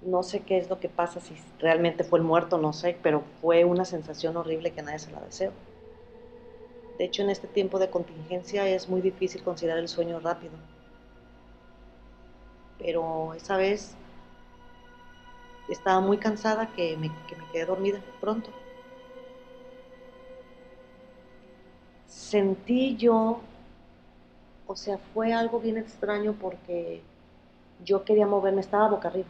No 0.00 0.22
sé 0.22 0.42
qué 0.42 0.58
es 0.58 0.70
lo 0.70 0.78
que 0.78 0.88
pasa, 0.88 1.18
si 1.18 1.34
realmente 1.58 2.04
fue 2.04 2.20
el 2.20 2.24
muerto, 2.24 2.56
no 2.56 2.72
sé, 2.72 2.96
pero 3.02 3.24
fue 3.40 3.64
una 3.64 3.84
sensación 3.84 4.36
horrible 4.36 4.70
que 4.70 4.80
nadie 4.80 5.00
se 5.00 5.10
la 5.10 5.20
deseo. 5.22 5.50
De 6.98 7.04
hecho, 7.04 7.22
en 7.22 7.30
este 7.30 7.48
tiempo 7.48 7.80
de 7.80 7.90
contingencia 7.90 8.68
es 8.68 8.88
muy 8.88 9.00
difícil 9.00 9.42
considerar 9.42 9.78
el 9.78 9.88
sueño 9.88 10.20
rápido. 10.20 10.52
Pero 12.78 13.34
esa 13.34 13.56
vez 13.56 13.96
estaba 15.68 16.00
muy 16.00 16.18
cansada 16.18 16.72
que 16.72 16.96
me, 16.96 17.12
que 17.26 17.36
me 17.36 17.46
quedé 17.48 17.66
dormida 17.66 18.00
pronto. 18.20 18.52
sentí 22.06 22.96
yo, 22.96 23.40
o 24.66 24.76
sea, 24.76 24.98
fue 24.98 25.32
algo 25.32 25.60
bien 25.60 25.76
extraño 25.76 26.34
porque 26.40 27.02
yo 27.84 28.04
quería 28.04 28.26
moverme, 28.26 28.60
estaba 28.60 28.88
boca 28.88 29.08
arriba. 29.08 29.28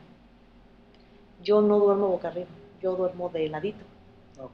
Yo 1.42 1.61
no 1.61 1.79
duermo 1.79 2.09
boca 2.09 2.29
arriba, 2.29 2.49
yo 2.81 2.96
duermo 2.96 3.29
de 3.29 3.49
ladito 3.49 3.85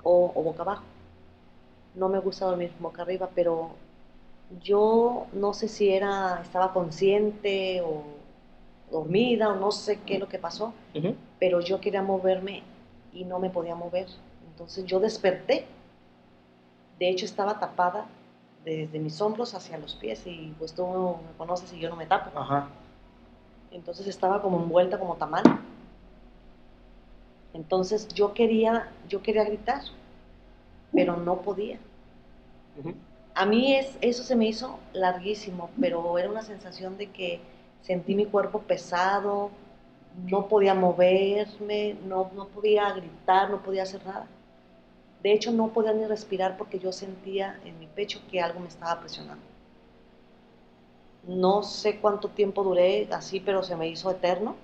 o, 0.02 0.32
boca 0.42 0.62
abajo. 0.62 0.84
No 1.94 2.08
me 2.08 2.18
gusta 2.18 2.46
dormir 2.46 2.72
boca 2.80 3.02
arriba, 3.02 3.30
pero 3.34 3.76
yo 4.62 5.26
no 5.32 5.54
sé 5.54 5.68
si 5.68 5.90
era, 5.90 6.40
estaba 6.42 6.72
consciente 6.72 7.80
o 7.82 8.02
dormida 8.92 9.48
o 9.48 9.56
no 9.56 9.72
sé 9.72 10.00
qué 10.06 10.14
es 10.14 10.20
lo 10.20 10.28
que 10.28 10.38
pasó, 10.38 10.72
pero 11.40 11.60
yo 11.60 11.80
quería 11.80 12.02
moverme 12.02 12.62
y 13.12 13.24
no 13.24 13.40
me 13.40 13.50
podía 13.50 13.74
mover. 13.74 14.06
Entonces 14.50 14.84
yo 14.84 15.00
desperté. 15.00 15.66
De 16.98 17.08
hecho 17.08 17.24
estaba 17.24 17.58
tapada 17.58 18.06
desde 18.64 19.00
mis 19.00 19.20
hombros 19.20 19.54
hacia 19.54 19.78
los 19.78 19.96
pies 19.96 20.24
y 20.26 20.54
pues 20.58 20.72
tú 20.72 20.86
me 20.86 21.36
conoces 21.36 21.72
y 21.72 21.80
yo 21.80 21.88
no 21.88 21.96
me 21.96 22.06
tapo. 22.06 22.38
Ajá. 22.38 22.68
Entonces 23.72 24.06
estaba 24.06 24.40
como 24.40 24.58
envuelta 24.58 24.98
como 24.98 25.16
tamal. 25.16 25.42
Entonces 27.54 28.08
yo 28.08 28.34
quería, 28.34 28.90
yo 29.08 29.22
quería 29.22 29.44
gritar, 29.44 29.82
pero 30.92 31.16
no 31.16 31.40
podía. 31.40 31.78
A 33.34 33.46
mí 33.46 33.74
es, 33.74 33.96
eso 34.00 34.22
se 34.22 34.36
me 34.36 34.46
hizo 34.46 34.78
larguísimo, 34.92 35.70
pero 35.80 36.18
era 36.18 36.30
una 36.30 36.42
sensación 36.42 36.96
de 36.98 37.10
que 37.10 37.40
sentí 37.82 38.14
mi 38.14 38.26
cuerpo 38.26 38.60
pesado, 38.60 39.50
no 40.26 40.48
podía 40.48 40.74
moverme, 40.74 41.96
no, 42.06 42.30
no 42.34 42.46
podía 42.48 42.92
gritar, 42.92 43.50
no 43.50 43.62
podía 43.62 43.82
hacer 43.82 44.04
nada. 44.04 44.26
De 45.22 45.32
hecho, 45.32 45.52
no 45.52 45.68
podía 45.68 45.92
ni 45.92 46.04
respirar 46.06 46.56
porque 46.56 46.78
yo 46.78 46.92
sentía 46.92 47.60
en 47.64 47.78
mi 47.78 47.86
pecho 47.86 48.20
que 48.30 48.40
algo 48.40 48.60
me 48.60 48.68
estaba 48.68 49.00
presionando. 49.00 49.44
No 51.26 51.62
sé 51.62 52.00
cuánto 52.00 52.28
tiempo 52.28 52.64
duré 52.64 53.08
así, 53.12 53.38
pero 53.38 53.62
se 53.62 53.76
me 53.76 53.88
hizo 53.88 54.10
eterno. 54.10 54.56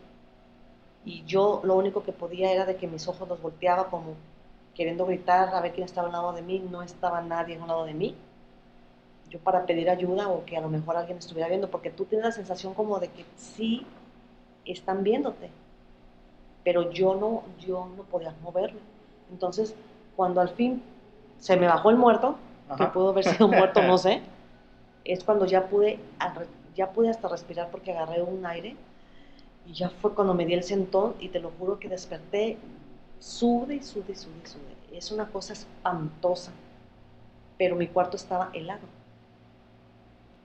Y 1.05 1.25
yo 1.25 1.61
lo 1.63 1.77
único 1.77 2.03
que 2.03 2.13
podía 2.13 2.53
era 2.53 2.67
de 2.67 2.77
que 2.77 2.89
mis 2.89 3.07
ojos 3.07 3.29
los 3.29 3.41
volteaba 3.41 3.89
como 3.89 4.15
queriendo 4.75 5.07
gritar 5.07 5.55
a 5.55 5.61
ver 5.61 5.73
quién 5.73 5.85
estaba 5.85 6.09
al 6.09 6.13
lado 6.13 6.33
de 6.33 6.43
mí. 6.43 6.59
No 6.59 6.83
estaba 6.83 7.21
nadie 7.21 7.57
al 7.57 7.69
lado 7.69 7.85
de 7.85 7.95
mí. 7.95 8.17
Yo 9.31 9.39
para 9.41 9.67
pedir 9.67 9.91
ayuda 9.91 10.29
o 10.29 10.45
que 10.45 10.57
a 10.57 10.61
lo 10.61 10.69
mejor 10.69 10.97
alguien 10.97 11.19
estuviera 11.19 11.49
viendo, 11.49 11.71
porque 11.71 11.91
tú 11.91 12.05
tienes 12.05 12.25
la 12.25 12.33
sensación 12.33 12.75
como 12.75 12.99
de 12.99 13.09
que 13.09 13.25
sí 13.37 13.85
están 14.65 15.03
viéndote, 15.03 15.51
pero 16.65 16.91
yo 16.91 17.15
no, 17.15 17.43
yo 17.59 17.89
no 17.97 18.05
podía 18.05 18.35
moverme. 18.43 18.81
Entonces 19.31 19.75
cuando 20.17 20.41
al 20.41 20.49
fin 20.49 20.83
se 21.39 21.57
me 21.57 21.67
bajó 21.67 21.91
el 21.91 21.97
muerto, 21.97 22.37
que 22.77 22.87
pudo 22.87 23.11
haber 23.11 23.25
sido 23.25 23.49
muerto, 23.49 23.83
no 23.83 23.97
sé, 23.99 24.21
es 25.05 25.25
cuando 25.25 25.47
ya 25.47 25.69
pude, 25.69 25.99
ya 26.75 26.91
pude 26.91 27.09
hasta 27.09 27.29
respirar 27.29 27.71
porque 27.71 27.93
agarré 27.93 28.23
un 28.23 28.45
aire 28.45 28.77
y 29.67 29.73
ya 29.73 29.91
fue 29.91 30.15
cuando 30.15 30.35
me 30.35 30.45
di 30.45 30.55
el 30.55 30.63
sentón 30.63 31.15
y 31.21 31.29
te 31.29 31.41
lo 31.41 31.51
juro 31.59 31.79
que 31.79 31.89
desperté, 31.89 32.59
sude 33.19 33.77
y 33.77 33.83
sude 33.83 34.13
y 34.13 34.15
sude 34.17 34.41
y 34.43 34.49
sude. 34.49 34.97
Es 34.97 35.13
una 35.13 35.29
cosa 35.29 35.53
espantosa, 35.53 36.53
pero 37.57 37.77
mi 37.77 37.87
cuarto 37.87 38.17
estaba 38.17 38.51
helado. 38.53 38.87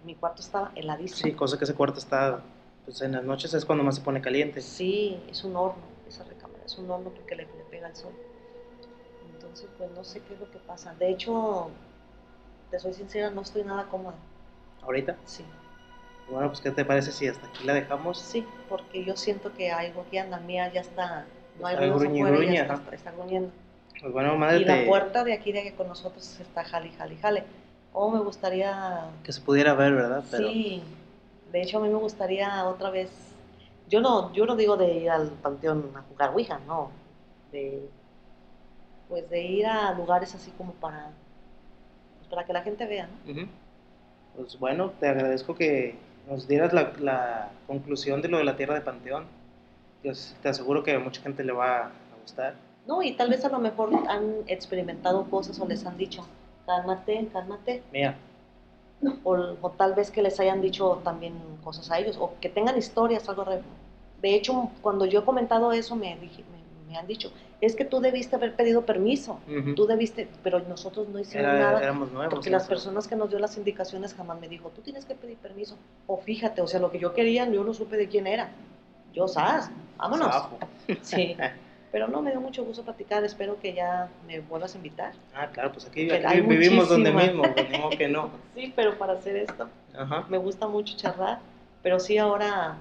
Mi 0.03 0.15
cuarto 0.15 0.41
estaba 0.41 0.71
heladísimo. 0.75 1.29
Sí, 1.29 1.33
cosa 1.33 1.57
que 1.57 1.63
ese 1.65 1.73
cuarto 1.73 1.99
está, 1.99 2.41
pues 2.85 3.01
en 3.01 3.13
las 3.13 3.23
noches 3.23 3.53
es 3.53 3.65
cuando 3.65 3.83
más 3.83 3.95
se 3.95 4.01
pone 4.01 4.21
caliente. 4.21 4.61
Sí, 4.61 5.17
es 5.29 5.43
un 5.43 5.55
horno, 5.55 5.83
esa 6.07 6.23
recámara, 6.23 6.63
es 6.65 6.77
un 6.77 6.89
horno 6.89 7.09
porque 7.09 7.35
le, 7.35 7.43
le 7.43 7.63
pega 7.69 7.87
el 7.87 7.95
sol. 7.95 8.13
Entonces, 9.35 9.69
pues 9.77 9.89
no 9.91 10.03
sé 10.03 10.21
qué 10.21 10.33
es 10.33 10.39
lo 10.39 10.49
que 10.51 10.59
pasa. 10.59 10.93
De 10.95 11.09
hecho, 11.09 11.69
te 12.71 12.79
soy 12.79 12.93
sincera, 12.93 13.29
no 13.29 13.41
estoy 13.41 13.63
nada 13.63 13.85
cómoda. 13.85 14.15
¿Ahorita? 14.81 15.15
Sí, 15.25 15.45
Bueno, 16.29 16.47
pues 16.49 16.61
¿qué 16.61 16.71
te 16.71 16.83
parece 16.85 17.11
si 17.11 17.27
hasta 17.27 17.47
aquí 17.47 17.63
la 17.65 17.73
dejamos? 17.73 18.19
sí, 18.19 18.45
porque 18.69 19.03
yo 19.03 19.15
siento 19.15 19.53
que 19.53 19.71
algo 19.71 20.01
aquí 20.01 20.17
anda 20.17 20.39
mía, 20.39 20.71
ya 20.71 20.81
está, 20.81 21.25
no 21.59 21.67
hay 21.67 21.75
gruñe, 21.75 22.21
afuera, 22.23 22.53
ya 22.53 22.61
está, 22.75 22.95
está 22.95 23.11
gruñendo. 23.11 23.51
Pues 24.01 24.11
bueno, 24.11 24.35
madre, 24.37 24.59
Y 24.61 24.65
la 24.65 24.75
te- 24.75 24.85
puerta 24.87 25.23
de 25.23 25.33
aquí 25.33 25.51
de 25.51 25.63
que 25.63 25.73
con 25.73 25.87
nosotros 25.87 26.39
está 26.39 26.63
jale, 26.65 26.91
jale, 26.91 27.15
jale. 27.17 27.43
Oh, 27.93 28.09
me 28.09 28.19
gustaría 28.19 29.05
que 29.23 29.31
se 29.31 29.41
pudiera 29.41 29.73
ver, 29.75 29.93
¿verdad? 29.93 30.23
Pero 30.29 30.49
Sí, 30.49 30.81
de 31.51 31.61
hecho 31.61 31.77
a 31.77 31.81
mí 31.81 31.89
me 31.89 31.99
gustaría 31.99 32.65
otra 32.65 32.89
vez, 32.89 33.11
yo 33.87 34.01
no, 34.01 34.33
yo 34.33 34.45
no 34.45 34.55
digo 34.55 34.75
de 34.77 34.93
ir 34.93 35.09
al 35.09 35.29
panteón 35.29 35.91
a 35.95 36.01
jugar 36.01 36.31
Ouija, 36.31 36.59
no, 36.67 36.89
de, 37.51 37.87
pues 39.07 39.29
de 39.29 39.43
ir 39.43 39.67
a 39.67 39.93
lugares 39.93 40.33
así 40.33 40.51
como 40.51 40.73
para, 40.73 41.11
pues 42.17 42.29
para 42.29 42.45
que 42.45 42.53
la 42.53 42.63
gente 42.63 42.85
vea, 42.87 43.07
¿no? 43.07 43.47
Pues 44.35 44.57
bueno, 44.57 44.89
te 44.99 45.07
agradezco 45.07 45.53
que 45.53 45.95
nos 46.27 46.47
dieras 46.47 46.73
la, 46.73 46.93
la 46.99 47.51
conclusión 47.67 48.21
de 48.21 48.29
lo 48.29 48.39
de 48.39 48.43
la 48.43 48.55
tierra 48.55 48.73
de 48.73 48.81
Panteón. 48.81 49.25
Pues, 50.01 50.35
te 50.41 50.49
aseguro 50.49 50.83
que 50.83 50.93
a 50.93 50.99
mucha 50.99 51.21
gente 51.21 51.43
le 51.43 51.53
va 51.53 51.85
a 51.85 51.91
gustar. 52.21 52.55
No, 52.87 53.01
y 53.03 53.13
tal 53.13 53.29
vez 53.29 53.45
a 53.45 53.49
lo 53.49 53.59
mejor 53.59 53.91
han 54.09 54.37
experimentado 54.47 55.29
cosas 55.29 55.59
o 55.59 55.67
les 55.67 55.85
han 55.85 55.97
dicho, 55.97 56.25
cálmate, 56.65 57.27
cálmate, 57.31 57.83
Mira, 57.91 58.15
o, 59.23 59.31
o 59.61 59.69
tal 59.71 59.93
vez 59.95 60.11
que 60.11 60.21
les 60.21 60.39
hayan 60.39 60.61
dicho 60.61 61.01
también 61.03 61.33
cosas 61.63 61.91
a 61.91 61.99
ellos, 61.99 62.17
o 62.19 62.33
que 62.39 62.49
tengan 62.49 62.77
historias, 62.77 63.27
algo 63.29 63.43
re- 63.43 63.61
De 64.21 64.33
hecho, 64.35 64.69
cuando 64.81 65.05
yo 65.05 65.19
he 65.21 65.23
comentado 65.25 65.71
eso, 65.73 65.95
me, 65.97 66.15
dije, 66.17 66.43
me, 66.51 66.91
me 66.93 66.97
han 66.97 67.07
dicho, 67.07 67.31
es 67.59 67.75
que 67.75 67.83
tú 67.83 67.99
debiste 67.99 68.35
haber 68.37 68.55
pedido 68.55 68.85
permiso. 68.85 69.39
ujú, 69.47 69.75
tú 69.75 69.85
debiste, 69.85 70.29
pero 70.43 70.59
nosotros 70.59 71.07
no 71.09 71.19
hicimos 71.19 71.45
era- 71.45 71.57
nada, 71.59 71.81
éramos 71.83 72.11
nuevos. 72.11 72.33
porque 72.33 72.49
las 72.49 72.65
personas 72.67 73.07
que 73.07 73.15
nos 73.17 73.29
dio 73.29 73.39
las 73.39 73.57
indicaciones 73.57 74.13
jamás 74.13 74.39
me 74.39 74.47
dijo, 74.47 74.69
tú 74.69 74.81
tienes 74.81 75.03
que 75.05 75.15
pedir 75.15 75.37
permiso, 75.37 75.75
o 76.07 76.17
fíjate, 76.17 76.61
o 76.61 76.67
sea, 76.67 76.79
lo 76.79 76.91
que 76.91 76.99
yo 76.99 77.13
quería, 77.13 77.49
yo 77.49 77.63
no 77.65 77.73
supe 77.73 77.97
de 77.97 78.07
quién 78.07 78.27
era, 78.27 78.49
yo, 79.13 79.27
¿sabes? 79.27 79.69
Vámonos. 79.97 80.45
Sí, 81.01 81.35
pero 81.93 82.07
no, 82.07 82.23
me 82.23 82.31
dio 82.31 82.41
mucho 82.41 82.65
gusto 82.65 82.81
platicar, 82.81 83.23
espero 83.23 83.59
que 83.59 83.71
ya 83.71 84.09
me 84.25 84.39
vuelvas 84.39 84.73
a 84.73 84.77
invitar. 84.77 85.13
Ah, 85.31 85.49
claro, 85.53 85.71
pues 85.71 85.85
aquí, 85.85 86.09
vivimos 86.41 86.89
donde 86.89 87.11
mismo, 87.11 87.43
pues, 87.53 87.69
modo 87.69 87.91
que 87.91 88.07
no. 88.07 88.31
Sí, 88.55 88.73
pero 88.75 88.97
para 88.97 89.13
hacer 89.13 89.35
esto, 89.35 89.69
Ajá. 89.95 90.25
me 90.27 90.39
gusta 90.39 90.67
mucho 90.67 90.97
charlar, 90.97 91.37
pero 91.83 91.99
sí 91.99 92.17
ahora 92.17 92.79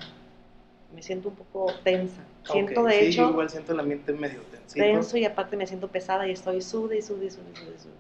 me 0.95 1.03
siento 1.03 1.29
un 1.29 1.35
poco 1.35 1.71
tensa. 1.85 2.23
Siento, 2.45 2.85
de 2.85 3.01
sí, 3.01 3.05
hecho, 3.09 3.29
igual 3.29 3.51
siento 3.51 3.73
el 3.75 3.81
ambiente 3.81 4.15
medio 4.15 4.41
tensito. 4.51 4.83
tenso 4.83 5.19
y 5.19 5.27
aparte 5.27 5.59
me 5.59 5.67
siento 5.67 5.89
pesada 5.89 6.27
y 6.27 6.31
estoy 6.31 6.63
sude 6.63 6.97
y 6.97 7.03
sude 7.03 7.27
y 7.27 7.31
sude 7.31 7.51
y 7.53 7.57
sude. 7.57 7.79
sude. 7.81 7.93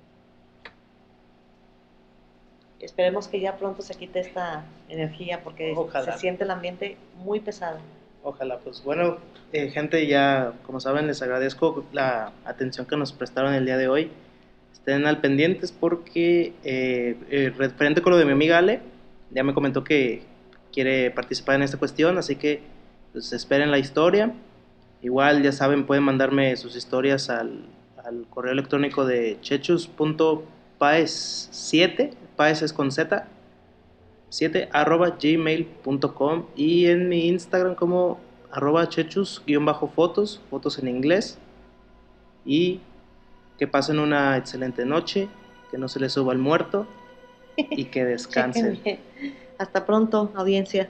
Esperemos 2.81 3.29
que 3.29 3.38
ya 3.38 3.59
pronto 3.59 3.83
se 3.83 3.94
quite 3.96 4.20
esta 4.20 4.64
energía 4.88 5.42
porque 5.44 5.75
Ojalá. 5.77 6.14
se 6.14 6.20
siente 6.20 6.44
el 6.44 6.51
ambiente 6.51 6.96
muy 7.16 7.38
pesado. 7.38 7.81
Ojalá, 8.24 8.58
pues 8.58 8.85
bueno, 8.85 9.16
eh, 9.52 9.70
gente, 9.70 10.06
ya 10.06 10.52
como 10.64 10.78
saben, 10.78 11.08
les 11.08 11.22
agradezco 11.22 11.85
la 11.92 12.32
atención 12.44 12.87
que 12.87 12.96
nos 12.96 13.12
prestaron 13.12 13.52
el 13.52 13.66
día 13.66 13.76
de 13.76 13.88
hoy. 13.88 14.12
Estén 14.72 15.06
al 15.06 15.20
pendientes 15.20 15.72
porque, 15.72 16.52
eh, 16.62 17.16
eh, 17.30 17.52
referente 17.56 18.00
con 18.00 18.12
lo 18.12 18.18
de 18.18 18.24
mi 18.24 18.30
amiga 18.30 18.58
Ale, 18.58 18.80
ya 19.32 19.42
me 19.42 19.54
comentó 19.54 19.82
que 19.82 20.22
quiere 20.72 21.11
participar 21.11 21.56
en 21.56 21.62
esta 21.62 21.78
cuestión, 21.78 22.16
así 22.16 22.37
que 22.37 22.62
pues, 23.12 23.32
esperen 23.32 23.72
la 23.72 23.78
historia. 23.78 24.32
Igual, 25.02 25.42
ya 25.42 25.50
saben, 25.50 25.85
pueden 25.85 26.04
mandarme 26.04 26.56
sus 26.56 26.76
historias 26.76 27.28
al, 27.28 27.64
al 28.04 28.24
correo 28.30 28.52
electrónico 28.52 29.04
de 29.04 29.38
chechus.paes7, 29.40 32.11
paes 32.37 32.62
es 32.62 32.72
con 32.72 32.92
z, 32.92 33.26
7 34.32 34.70
arroba 34.72 35.18
gmail.com 35.20 36.46
y 36.56 36.86
en 36.86 37.10
mi 37.10 37.28
Instagram 37.28 37.74
como 37.74 38.18
arroba 38.50 38.88
chechus 38.88 39.42
guion 39.46 39.66
bajo 39.66 39.88
fotos, 39.88 40.40
fotos 40.48 40.78
en 40.78 40.88
inglés 40.88 41.38
y 42.46 42.80
que 43.58 43.66
pasen 43.66 43.98
una 43.98 44.38
excelente 44.38 44.86
noche, 44.86 45.28
que 45.70 45.76
no 45.76 45.86
se 45.86 46.00
les 46.00 46.14
suba 46.14 46.32
el 46.32 46.38
muerto 46.38 46.86
y 47.58 47.84
que 47.84 48.04
descansen. 48.06 48.80
Hasta 49.58 49.84
pronto, 49.84 50.32
audiencia. 50.34 50.88